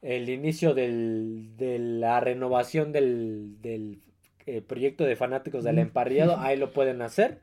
el 0.00 0.28
inicio 0.30 0.74
del- 0.74 1.56
de 1.56 1.78
la 1.78 2.18
renovación 2.20 2.90
del, 2.92 3.60
del, 3.62 3.98
eh, 4.46 4.60
proyecto 4.62 5.04
de 5.04 5.14
fanáticos 5.16 5.62
del 5.64 5.76
Mm. 5.76 5.80
emparrillado, 5.80 6.36
ahí 6.40 6.56
lo 6.56 6.72
pueden 6.72 7.02
hacer. 7.02 7.38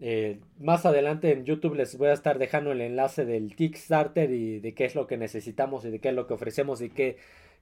Eh, 0.00 0.40
más 0.58 0.86
adelante 0.86 1.30
en 1.32 1.44
YouTube 1.44 1.74
les 1.74 1.98
voy 1.98 2.08
a 2.08 2.14
estar 2.14 2.38
dejando 2.38 2.72
el 2.72 2.80
enlace 2.80 3.26
del 3.26 3.54
Kickstarter 3.54 4.30
y 4.30 4.58
de 4.58 4.74
qué 4.74 4.86
es 4.86 4.94
lo 4.94 5.06
que 5.06 5.18
necesitamos 5.18 5.84
y 5.84 5.90
de 5.90 6.00
qué 6.00 6.08
es 6.08 6.14
lo 6.14 6.26
que 6.26 6.34
ofrecemos 6.34 6.80
y 6.80 6.88
qué, 6.88 7.18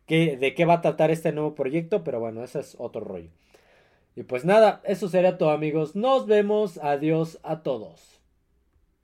qué, 0.06 0.36
de 0.36 0.54
qué 0.54 0.64
va 0.64 0.74
a 0.74 0.80
tratar 0.80 1.10
este 1.10 1.32
nuevo 1.32 1.54
proyecto. 1.54 2.04
Pero 2.04 2.20
bueno, 2.20 2.44
ese 2.44 2.60
es 2.60 2.76
otro 2.78 3.02
rollo. 3.02 3.30
Y 4.14 4.22
pues 4.24 4.44
nada, 4.44 4.80
eso 4.84 5.08
sería 5.08 5.38
todo 5.38 5.50
amigos. 5.50 5.96
Nos 5.96 6.26
vemos. 6.26 6.78
Adiós 6.78 7.38
a 7.42 7.62
todos. 7.62 8.17